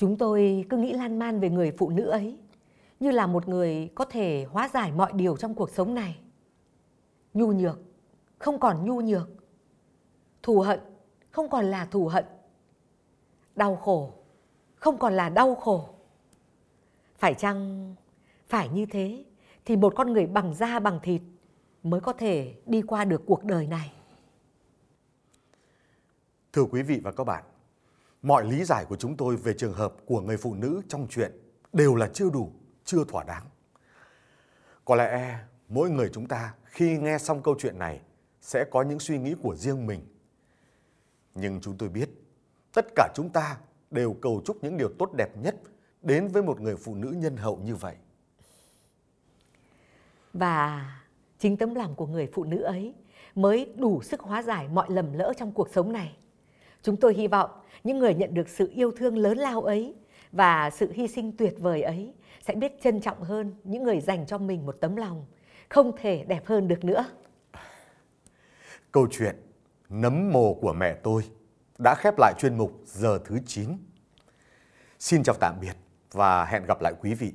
Chúng 0.00 0.16
tôi 0.16 0.66
cứ 0.70 0.76
nghĩ 0.76 0.92
lan 0.92 1.18
man 1.18 1.40
về 1.40 1.50
người 1.50 1.72
phụ 1.78 1.90
nữ 1.90 2.06
ấy 2.06 2.38
như 3.00 3.10
là 3.10 3.26
một 3.26 3.48
người 3.48 3.90
có 3.94 4.04
thể 4.04 4.46
hóa 4.50 4.68
giải 4.68 4.92
mọi 4.92 5.12
điều 5.14 5.36
trong 5.36 5.54
cuộc 5.54 5.70
sống 5.70 5.94
này. 5.94 6.18
Nhu 7.34 7.52
nhược, 7.52 7.78
không 8.38 8.58
còn 8.58 8.84
nhu 8.84 9.00
nhược. 9.00 9.28
Thù 10.42 10.60
hận 10.60 10.80
không 11.30 11.50
còn 11.50 11.64
là 11.64 11.84
thù 11.84 12.08
hận. 12.08 12.24
Đau 13.56 13.76
khổ 13.76 14.12
không 14.74 14.98
còn 14.98 15.12
là 15.12 15.28
đau 15.28 15.54
khổ. 15.54 15.88
Phải 17.18 17.34
chăng 17.34 17.94
phải 18.48 18.68
như 18.68 18.86
thế 18.86 19.24
thì 19.64 19.76
một 19.76 19.94
con 19.96 20.12
người 20.12 20.26
bằng 20.26 20.54
da 20.54 20.78
bằng 20.78 21.00
thịt 21.02 21.22
mới 21.82 22.00
có 22.00 22.12
thể 22.12 22.54
đi 22.66 22.82
qua 22.82 23.04
được 23.04 23.22
cuộc 23.26 23.44
đời 23.44 23.66
này? 23.66 23.92
Thưa 26.52 26.64
quý 26.64 26.82
vị 26.82 27.00
và 27.04 27.12
các 27.12 27.24
bạn, 27.24 27.44
mọi 28.22 28.44
lý 28.44 28.64
giải 28.64 28.84
của 28.84 28.96
chúng 28.96 29.16
tôi 29.16 29.36
về 29.36 29.54
trường 29.54 29.72
hợp 29.72 29.94
của 30.06 30.20
người 30.20 30.36
phụ 30.36 30.54
nữ 30.54 30.82
trong 30.88 31.06
chuyện 31.10 31.32
đều 31.72 31.94
là 31.94 32.08
chưa 32.14 32.30
đủ, 32.30 32.52
chưa 32.84 33.04
thỏa 33.04 33.24
đáng. 33.24 33.46
Có 34.84 34.94
lẽ 34.94 35.38
mỗi 35.68 35.90
người 35.90 36.10
chúng 36.12 36.26
ta 36.26 36.54
khi 36.64 36.98
nghe 36.98 37.18
xong 37.18 37.42
câu 37.42 37.54
chuyện 37.58 37.78
này 37.78 38.00
sẽ 38.40 38.64
có 38.70 38.82
những 38.82 39.00
suy 39.00 39.18
nghĩ 39.18 39.34
của 39.42 39.56
riêng 39.56 39.86
mình. 39.86 40.00
Nhưng 41.34 41.60
chúng 41.60 41.78
tôi 41.78 41.88
biết, 41.88 42.10
tất 42.74 42.86
cả 42.94 43.08
chúng 43.14 43.30
ta 43.30 43.58
đều 43.90 44.16
cầu 44.22 44.42
chúc 44.44 44.64
những 44.64 44.76
điều 44.76 44.88
tốt 44.98 45.12
đẹp 45.12 45.36
nhất 45.36 45.56
đến 46.02 46.28
với 46.28 46.42
một 46.42 46.60
người 46.60 46.76
phụ 46.76 46.94
nữ 46.94 47.14
nhân 47.16 47.36
hậu 47.36 47.56
như 47.56 47.74
vậy. 47.74 47.96
Và 50.32 50.86
chính 51.38 51.56
tấm 51.56 51.74
lòng 51.74 51.94
của 51.94 52.06
người 52.06 52.28
phụ 52.32 52.44
nữ 52.44 52.62
ấy 52.62 52.94
mới 53.34 53.72
đủ 53.76 54.02
sức 54.02 54.20
hóa 54.20 54.42
giải 54.42 54.68
mọi 54.68 54.86
lầm 54.90 55.12
lỡ 55.12 55.32
trong 55.36 55.52
cuộc 55.52 55.68
sống 55.72 55.92
này. 55.92 56.16
Chúng 56.82 56.96
tôi 56.96 57.14
hy 57.14 57.28
vọng 57.28 57.50
những 57.84 57.98
người 57.98 58.14
nhận 58.14 58.34
được 58.34 58.48
sự 58.48 58.70
yêu 58.74 58.92
thương 58.96 59.18
lớn 59.18 59.38
lao 59.38 59.62
ấy 59.62 59.94
và 60.32 60.70
sự 60.70 60.92
hy 60.92 61.08
sinh 61.08 61.36
tuyệt 61.36 61.54
vời 61.58 61.82
ấy 61.82 62.14
sẽ 62.46 62.54
biết 62.54 62.82
trân 62.82 63.00
trọng 63.00 63.22
hơn 63.22 63.54
những 63.64 63.82
người 63.82 64.00
dành 64.00 64.26
cho 64.26 64.38
mình 64.38 64.66
một 64.66 64.76
tấm 64.80 64.96
lòng 64.96 65.26
không 65.68 65.92
thể 65.96 66.24
đẹp 66.28 66.46
hơn 66.46 66.68
được 66.68 66.84
nữa. 66.84 67.06
Câu 68.92 69.06
chuyện 69.10 69.36
Nấm 69.88 70.32
mồ 70.32 70.54
của 70.54 70.72
mẹ 70.72 70.94
tôi 71.02 71.22
đã 71.78 71.94
khép 71.98 72.14
lại 72.18 72.34
chuyên 72.38 72.58
mục 72.58 72.80
giờ 72.84 73.18
thứ 73.24 73.38
9. 73.46 73.68
Xin 74.98 75.22
chào 75.22 75.36
tạm 75.40 75.54
biệt 75.60 75.76
và 76.12 76.44
hẹn 76.44 76.64
gặp 76.66 76.82
lại 76.82 76.92
quý 77.00 77.14
vị 77.14 77.32